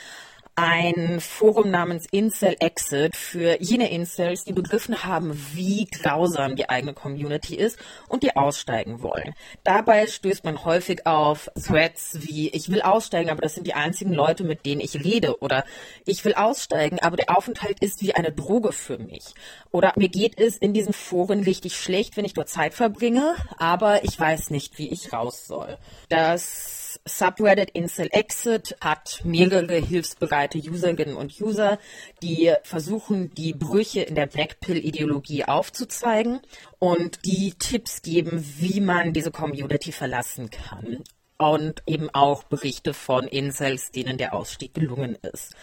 ein 0.58 1.20
Forum 1.20 1.70
namens 1.70 2.06
Incel 2.10 2.56
Exit 2.58 3.16
für 3.16 3.62
jene 3.62 3.92
Incels, 3.92 4.42
die 4.42 4.52
begriffen 4.52 5.04
haben, 5.04 5.40
wie 5.54 5.84
grausam 5.86 6.56
die 6.56 6.68
eigene 6.68 6.94
Community 6.94 7.54
ist 7.54 7.78
und 8.08 8.24
die 8.24 8.34
aussteigen 8.34 9.00
wollen. 9.00 9.34
Dabei 9.62 10.08
stößt 10.08 10.44
man 10.44 10.64
häufig 10.64 11.06
auf 11.06 11.48
Threads 11.54 12.18
wie 12.22 12.48
ich 12.48 12.70
will 12.70 12.82
aussteigen, 12.82 13.30
aber 13.30 13.40
das 13.40 13.54
sind 13.54 13.68
die 13.68 13.74
einzigen 13.74 14.12
Leute, 14.12 14.42
mit 14.42 14.66
denen 14.66 14.80
ich 14.80 15.04
rede 15.04 15.40
oder 15.40 15.64
ich 16.04 16.24
will 16.24 16.34
aussteigen, 16.34 16.98
aber 16.98 17.16
der 17.16 17.36
Aufenthalt 17.36 17.80
ist 17.80 18.02
wie 18.02 18.16
eine 18.16 18.32
Droge 18.32 18.72
für 18.72 18.98
mich. 18.98 19.34
Oder 19.70 19.92
mir 19.94 20.08
geht 20.08 20.40
es 20.40 20.56
in 20.56 20.72
diesen 20.72 20.92
Foren 20.92 21.44
richtig 21.44 21.76
schlecht, 21.76 22.16
wenn 22.16 22.24
ich 22.24 22.34
dort 22.34 22.48
Zeit 22.48 22.74
verbringe, 22.74 23.36
aber 23.58 24.02
ich 24.02 24.18
weiß 24.18 24.50
nicht, 24.50 24.76
wie 24.78 24.88
ich 24.88 25.12
raus 25.12 25.46
soll. 25.46 25.78
Das 26.08 26.77
Subreddit 27.04 27.70
Incel 27.70 28.08
Exit 28.12 28.76
hat 28.80 29.20
mehrere 29.24 29.76
hilfsbereite 29.76 30.58
Userinnen 30.58 31.16
und 31.16 31.40
User, 31.40 31.78
die 32.22 32.52
versuchen, 32.62 33.34
die 33.34 33.52
Brüche 33.52 34.00
in 34.02 34.14
der 34.14 34.26
Blackpill-Ideologie 34.26 35.44
aufzuzeigen 35.44 36.40
und 36.78 37.24
die 37.24 37.54
Tipps 37.58 38.02
geben, 38.02 38.44
wie 38.58 38.80
man 38.80 39.12
diese 39.12 39.30
Community 39.30 39.92
verlassen 39.92 40.50
kann 40.50 41.04
und 41.38 41.82
eben 41.86 42.10
auch 42.12 42.42
Berichte 42.42 42.92
von 42.92 43.28
Incels, 43.28 43.92
denen 43.92 44.18
der 44.18 44.34
Ausstieg 44.34 44.74
gelungen 44.74 45.16
ist. 45.32 45.54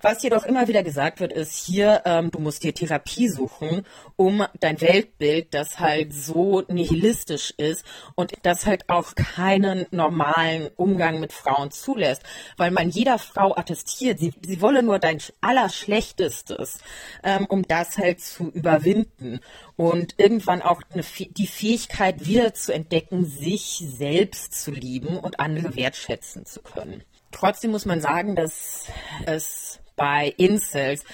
Was 0.00 0.22
jedoch 0.22 0.44
immer 0.44 0.68
wieder 0.68 0.84
gesagt 0.84 1.18
wird, 1.18 1.32
ist 1.32 1.66
hier, 1.66 2.02
ähm, 2.04 2.30
du 2.30 2.38
musst 2.38 2.62
dir 2.62 2.72
Therapie 2.72 3.28
suchen, 3.28 3.84
um 4.14 4.46
dein 4.60 4.80
Weltbild, 4.80 5.52
das 5.52 5.80
halt 5.80 6.14
so 6.14 6.62
nihilistisch 6.68 7.52
ist 7.56 7.84
und 8.14 8.32
das 8.42 8.64
halt 8.64 8.88
auch 8.88 9.16
keinen 9.16 9.86
normalen 9.90 10.70
Umgang 10.76 11.18
mit 11.18 11.32
Frauen 11.32 11.72
zulässt, 11.72 12.22
weil 12.56 12.70
man 12.70 12.90
jeder 12.90 13.18
Frau 13.18 13.56
attestiert, 13.56 14.20
sie, 14.20 14.32
sie 14.40 14.60
wolle 14.60 14.84
nur 14.84 15.00
dein 15.00 15.18
Allerschlechtestes, 15.40 16.78
ähm, 17.24 17.46
um 17.46 17.66
das 17.66 17.98
halt 17.98 18.20
zu 18.20 18.50
überwinden 18.50 19.40
und 19.74 20.14
irgendwann 20.18 20.62
auch 20.62 20.80
eine, 20.92 21.02
die 21.02 21.46
Fähigkeit 21.48 22.24
wieder 22.26 22.54
zu 22.54 22.72
entdecken, 22.72 23.24
sich 23.24 23.84
selbst 23.96 24.62
zu 24.62 24.70
lieben 24.70 25.18
und 25.24 25.40
andere 25.40 25.74
wertschätzen 25.74 26.46
zu 26.46 26.60
können. 26.60 27.02
Trotzdem 27.30 27.72
muss 27.72 27.84
man 27.84 28.00
sagen, 28.00 28.36
dass 28.36 28.86
es 29.26 29.80
bei 29.96 30.32
Incels 30.36 31.04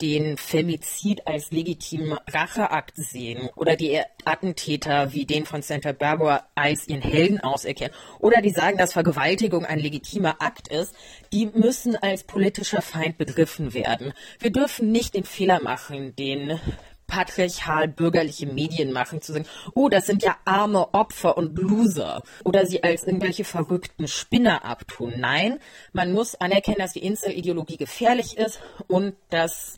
den 0.00 0.36
Femizid 0.38 1.26
als 1.26 1.50
legitimen 1.50 2.18
Racheakt 2.26 2.96
sehen 2.96 3.50
oder 3.54 3.76
die 3.76 4.00
Attentäter 4.24 5.12
wie 5.12 5.26
den 5.26 5.44
von 5.44 5.62
Santa 5.62 5.92
Barbara 5.92 6.46
als 6.54 6.88
ihren 6.88 7.02
Helden 7.02 7.40
auserkennen 7.40 7.94
oder 8.18 8.40
die 8.40 8.50
sagen, 8.50 8.78
dass 8.78 8.94
Vergewaltigung 8.94 9.64
ein 9.64 9.78
legitimer 9.78 10.40
Akt 10.40 10.68
ist, 10.68 10.94
die 11.32 11.46
müssen 11.46 11.96
als 11.96 12.24
politischer 12.24 12.82
Feind 12.82 13.18
begriffen 13.18 13.74
werden. 13.74 14.12
Wir 14.38 14.50
dürfen 14.50 14.90
nicht 14.90 15.14
den 15.14 15.24
Fehler 15.24 15.62
machen, 15.62 16.16
den 16.16 16.58
patriarchal 17.10 17.88
bürgerliche 17.88 18.46
Medien 18.46 18.92
machen, 18.92 19.20
zu 19.20 19.32
sagen, 19.32 19.46
oh, 19.74 19.88
das 19.88 20.06
sind 20.06 20.22
ja 20.22 20.36
arme 20.44 20.94
Opfer 20.94 21.36
und 21.36 21.58
Loser 21.58 22.22
oder 22.44 22.64
sie 22.64 22.82
als 22.82 23.04
irgendwelche 23.04 23.44
verrückten 23.44 24.08
Spinner 24.08 24.64
abtun. 24.64 25.14
Nein, 25.18 25.58
man 25.92 26.12
muss 26.12 26.36
anerkennen, 26.36 26.78
dass 26.78 26.94
die 26.94 27.04
Incel-Ideologie 27.04 27.76
gefährlich 27.76 28.38
ist 28.38 28.60
und 28.86 29.14
dass 29.28 29.76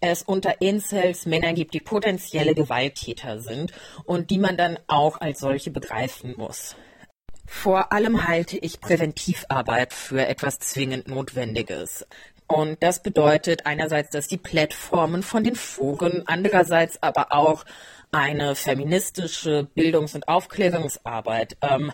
es 0.00 0.22
unter 0.22 0.60
Incels 0.60 1.26
Männer 1.26 1.52
gibt, 1.52 1.74
die 1.74 1.80
potenzielle 1.80 2.54
Gewalttäter 2.54 3.38
sind 3.38 3.72
und 4.04 4.30
die 4.30 4.38
man 4.38 4.56
dann 4.56 4.78
auch 4.88 5.20
als 5.20 5.38
solche 5.38 5.70
begreifen 5.70 6.34
muss. 6.36 6.74
Vor 7.46 7.92
allem 7.92 8.26
halte 8.26 8.56
ich 8.56 8.80
Präventivarbeit 8.80 9.92
für 9.92 10.26
etwas 10.26 10.58
zwingend 10.58 11.06
Notwendiges. 11.06 12.06
Und 12.52 12.82
das 12.82 13.02
bedeutet 13.02 13.64
einerseits, 13.64 14.10
dass 14.10 14.28
die 14.28 14.36
Plattformen 14.36 15.22
von 15.22 15.42
den 15.42 15.56
Foren, 15.56 16.24
andererseits 16.26 17.02
aber 17.02 17.32
auch 17.32 17.64
eine 18.10 18.54
feministische 18.54 19.68
Bildungs- 19.74 20.14
und 20.14 20.28
Aufklärungsarbeit. 20.28 21.56
Ähm, 21.62 21.92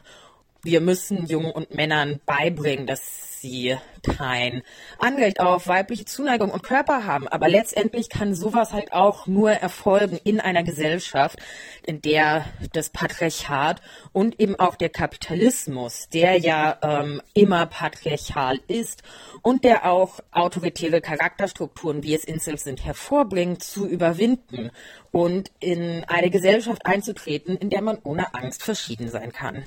wir 0.63 0.81
müssen 0.81 1.27
Jungen 1.27 1.53
und 1.53 1.73
Männern 1.75 2.19
beibringen, 2.27 2.89
dass 2.89 3.28
sie 3.41 3.77
kein 4.03 4.63
Anrecht 4.99 5.41
auf 5.41 5.69
weibliche 5.69 6.05
Zuneigung 6.05 6.51
und 6.51 6.63
Körper 6.63 7.05
haben. 7.05 7.29
Aber 7.29 7.49
letztendlich 7.49 8.09
kann 8.09 8.35
sowas 8.35 8.73
halt 8.73 8.93
auch 8.93 9.27
nur 9.27 9.51
erfolgen 9.51 10.19
in 10.25 10.41
einer 10.41 10.63
Gesellschaft, 10.63 11.39
in 11.85 12.01
der 12.03 12.45
das 12.73 12.91
Patriarchat 12.91 13.81
und 14.13 14.41
eben 14.41 14.59
auch 14.59 14.77
der 14.77 14.89
Kapitalismus, 14.89 16.09
der 16.09 16.39
ja 16.39 16.79
ähm, 16.83 17.23
immer 17.35 17.67
patriarchal 17.67 18.59
ist 18.69 19.03
und 19.43 19.65
der 19.65 19.87
auch 19.91 20.21
autoritäre 20.33 21.01
Charakterstrukturen, 21.01 22.03
wie 22.03 22.15
es 22.15 22.25
Incels 22.25 22.65
sind, 22.65 22.85
hervorbringt, 22.85 23.63
zu 23.63 23.87
überwinden 23.87 24.71
und 25.11 25.51
in 25.61 26.05
eine 26.07 26.31
Gesellschaft 26.31 26.85
einzutreten, 26.87 27.57
in 27.57 27.71
der 27.71 27.83
man 27.83 27.99
ohne 28.05 28.35
Angst 28.35 28.63
verschieden 28.63 29.09
sein 29.09 29.33
kann. 29.33 29.57